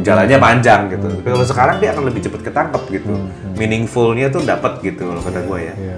jalannya 0.00 0.36
panjang 0.36 0.88
gitu. 0.88 1.06
Tapi 1.12 1.28
kalau 1.28 1.44
sekarang 1.44 1.76
dia 1.78 1.90
akan 1.90 2.04
lebih 2.06 2.20
cepet 2.22 2.40
ketangkep 2.42 2.82
gitu. 2.90 3.12
Meaningfulnya 3.54 4.28
tuh 4.28 4.40
dapat 4.40 4.80
gitu 4.80 5.04
kalau 5.04 5.20
kata 5.20 5.40
gue 5.42 5.58
ya. 5.62 5.74
Iya. 5.76 5.96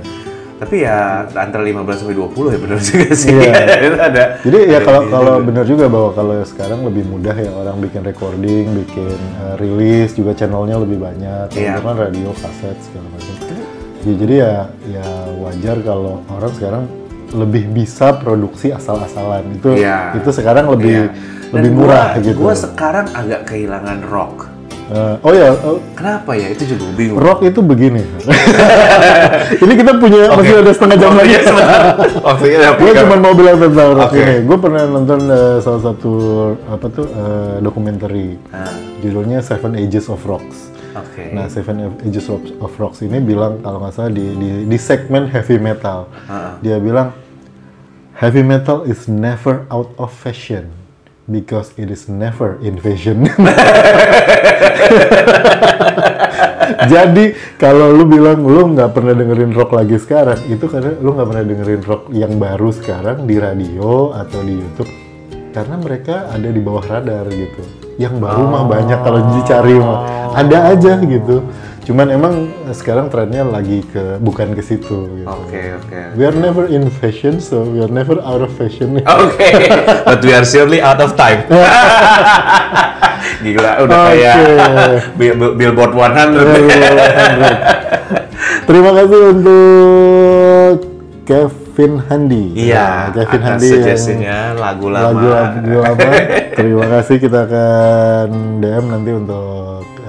Tapi 0.62 0.87
ya 0.87 1.27
antara 1.35 1.66
15 1.66 1.83
sampai 2.07 2.14
20 2.14 2.55
ya 2.55 2.59
benar 2.62 2.79
juga 2.79 3.07
sih 3.18 3.35
Iya. 3.35 3.55
Ada 4.07 4.25
Jadi 4.46 4.59
ya 4.70 4.79
kalau 4.87 5.03
kalau 5.11 5.35
benar 5.42 5.66
juga 5.66 5.90
bahwa 5.90 6.14
kalau 6.14 6.38
sekarang 6.46 6.87
lebih 6.87 7.03
mudah 7.11 7.35
ya 7.35 7.51
orang 7.51 7.83
bikin 7.83 8.07
recording, 8.07 8.70
bikin 8.70 9.18
eh, 9.42 9.55
rilis 9.59 10.14
juga 10.14 10.38
channelnya 10.38 10.79
lebih 10.79 11.03
banyak. 11.03 11.51
Iya. 11.59 11.83
kan 11.83 11.98
radio, 11.98 12.31
kaset 12.38 12.79
segala 12.79 13.11
macam. 13.11 13.35
Ya, 14.07 14.14
jadi 14.14 14.35
ya 14.38 14.53
ya 14.87 15.07
wajar 15.42 15.77
kalau 15.83 16.22
orang 16.31 16.53
sekarang 16.55 16.85
lebih 17.35 17.64
bisa 17.75 18.14
produksi 18.14 18.70
asal-asalan. 18.70 19.59
Itu 19.59 19.75
Iya. 19.75 20.14
itu 20.14 20.31
sekarang 20.31 20.70
lebih 20.70 21.11
Iya. 21.11 21.59
lebih 21.59 21.70
murah 21.75 22.14
gua, 22.14 22.22
gitu. 22.22 22.38
Gua 22.38 22.55
sekarang 22.55 23.11
agak 23.18 23.51
kehilangan 23.51 23.98
rock. 24.07 24.52
Eh, 24.92 25.16
oh 25.24 25.33
ya, 25.33 25.48
eh, 25.57 25.78
Kenapa 25.96 26.37
ya? 26.37 26.52
Itu 26.52 26.68
juga 26.68 26.85
bingung. 26.92 27.16
rock 27.16 27.40
itu 27.48 27.64
begini. 27.64 28.05
Ini 29.64 29.72
kita 29.72 29.92
punya 29.96 30.37
masih 30.37 30.61
ada 30.61 30.72
setengah 30.76 30.96
jam 31.00 31.12
lagi. 31.16 31.33
Waktunya 31.33 31.40
sebentar. 31.48 31.81
Waktunya 32.28 32.57
udah 32.61 32.72
gue 32.76 32.92
cuma 33.00 33.16
mau 33.16 33.33
bilang 33.33 33.57
tentang 33.57 33.88
rock 33.96 34.12
Oke. 34.12 34.20
ini. 34.20 34.37
Gue 34.44 34.59
pernah 34.61 34.83
nonton 34.85 35.20
eh, 35.33 35.57
salah 35.64 35.83
satu 35.83 36.12
apa 36.68 36.87
tuh 36.92 37.07
eh, 37.09 37.55
dokumenter 37.64 38.11
Ah, 38.52 38.68
judulnya 39.00 39.40
Seven 39.40 39.72
Ages 39.81 40.12
of 40.12 40.20
Rocks. 40.28 40.68
Oke. 40.92 41.33
Nah, 41.33 41.48
Seven 41.48 41.96
Ages 42.05 42.28
of, 42.28 42.44
of 42.61 42.72
Rocks 42.76 43.00
ini 43.00 43.16
bilang 43.24 43.64
kalau 43.64 43.81
nggak 43.81 43.96
salah 43.96 44.12
di, 44.12 44.26
di 44.37 44.50
di 44.68 44.76
segmen 44.76 45.24
heavy 45.24 45.57
metal, 45.57 46.12
Ah, 46.28 46.61
dia 46.61 46.76
bilang 46.76 47.16
heavy 48.20 48.44
metal 48.44 48.85
is 48.85 49.09
never 49.09 49.64
out 49.72 49.88
of 49.96 50.12
fashion 50.12 50.68
because 51.33 51.73
it 51.81 51.88
is 51.88 52.07
never 52.12 52.61
in 52.61 52.77
fashion. 52.77 53.25
Jadi 56.92 57.33
kalau 57.57 57.95
lu 57.95 58.05
bilang 58.05 58.45
lu 58.45 58.77
nggak 58.77 58.92
pernah 58.92 59.16
dengerin 59.16 59.57
rock 59.57 59.73
lagi 59.73 59.97
sekarang, 59.97 60.38
itu 60.53 60.68
karena 60.68 60.92
lu 61.01 61.16
nggak 61.16 61.29
pernah 61.29 61.45
dengerin 61.45 61.83
rock 61.83 62.03
yang 62.12 62.37
baru 62.37 62.68
sekarang 62.75 63.25
di 63.25 63.40
radio 63.40 64.12
atau 64.12 64.45
di 64.45 64.61
YouTube, 64.61 64.90
karena 65.57 65.81
mereka 65.81 66.29
ada 66.29 66.49
di 66.49 66.61
bawah 66.61 66.85
radar 66.85 67.27
gitu. 67.33 67.62
Yang 67.97 68.14
baru 68.21 68.45
mah 68.49 68.64
banyak 68.68 68.99
kalau 69.05 69.21
dicari 69.37 69.77
mah 69.81 70.01
ada 70.37 70.77
aja 70.77 71.01
gitu. 71.01 71.45
Cuman 71.83 72.07
emang 72.09 72.35
sekarang 72.71 73.07
trennya 73.07 73.42
lagi 73.42 73.83
ke 73.83 74.16
bukan 74.16 74.55
ke 74.55 74.62
situ 74.62 75.18
gitu. 75.18 75.27
Oke, 75.27 75.75
oke. 75.77 76.14
We 76.14 76.23
are 76.23 76.33
never 76.33 76.66
in 76.66 76.87
fashion, 76.88 77.38
so 77.38 77.62
we 77.64 77.79
are 77.79 77.90
never 77.90 78.23
out 78.23 78.38
of 78.38 78.51
fashion. 78.53 79.03
Oke, 79.18 79.51
but 80.05 80.23
we 80.23 80.31
are 80.31 80.45
surely 80.45 80.79
out 80.79 80.99
of 80.99 81.14
time. 81.14 81.42
Gila, 83.42 83.83
udah 83.83 83.99
Oke. 83.99 84.07
kayak 84.14 84.37
Bill- 85.16 85.35
Bill- 85.35 85.55
Billboard 85.59 85.92
100. 85.99 86.38
Terima 88.62 88.90
kasih 88.95 89.21
untuk 89.35 90.75
Kevin 91.23 91.92
Handi. 92.01 92.45
Iya, 92.62 93.11
Kevin 93.12 93.42
Handi 93.42 93.66
yang 93.66 93.75
suggestion-nya 93.77 94.38
lagu 94.55 94.87
lama. 94.87 95.11
lagu-lagu 95.11 95.83
lama. 95.83 96.11
Terima 96.53 96.87
kasih 96.88 97.16
kita 97.18 97.38
akan 97.42 98.29
DM 98.59 98.85
nanti 98.87 99.11
untuk 99.11 99.83
eh, 99.99 100.02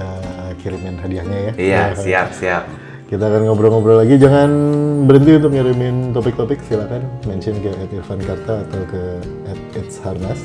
hadiahnya 1.03 1.37
ya. 1.37 1.51
Iya, 1.59 1.81
Ya, 1.83 1.83
siap, 1.93 2.27
siap. 2.33 2.63
Kita 3.11 3.29
akan 3.29 3.45
ngobrol-ngobrol 3.45 4.01
lagi. 4.01 4.17
Jangan 4.17 4.49
berhenti 5.05 5.37
untuk 5.37 5.53
ngirimin 5.53 6.17
topik-topik. 6.17 6.57
Silakan 6.65 7.05
mention 7.29 7.59
ke 7.61 7.69
Irfan 7.93 8.17
Karta 8.23 8.65
atau 8.65 8.81
ke 8.89 9.01
It's 9.77 10.01
Harnas. 10.01 10.39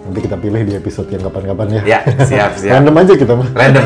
Nanti 0.00 0.26
kita 0.26 0.34
pilih 0.40 0.64
di 0.66 0.74
episode 0.74 1.06
yang 1.12 1.22
kapan-kapan 1.22 1.78
ya. 1.78 1.82
Ya, 1.86 2.00
siap, 2.26 2.58
siap. 2.58 2.82
Random 2.82 2.98
aja 2.98 3.12
kita 3.14 3.32
mah. 3.36 3.48
Random. 3.54 3.84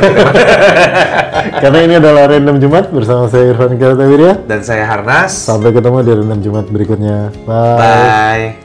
Karena 1.63 1.79
ini 1.85 1.95
adalah 2.01 2.25
Random 2.33 2.57
Jumat 2.63 2.89
bersama 2.95 3.29
saya 3.29 3.53
Irfan 3.53 3.77
Karta 3.77 4.05
Wirya. 4.09 4.41
Dan 4.49 4.61
saya 4.65 4.89
Harnas. 4.89 5.35
Sampai 5.35 5.77
ketemu 5.77 6.01
di 6.01 6.13
Random 6.17 6.41
Jumat 6.41 6.65
berikutnya. 6.71 7.29
Bye. 7.45 7.77
Bye. 7.77 8.64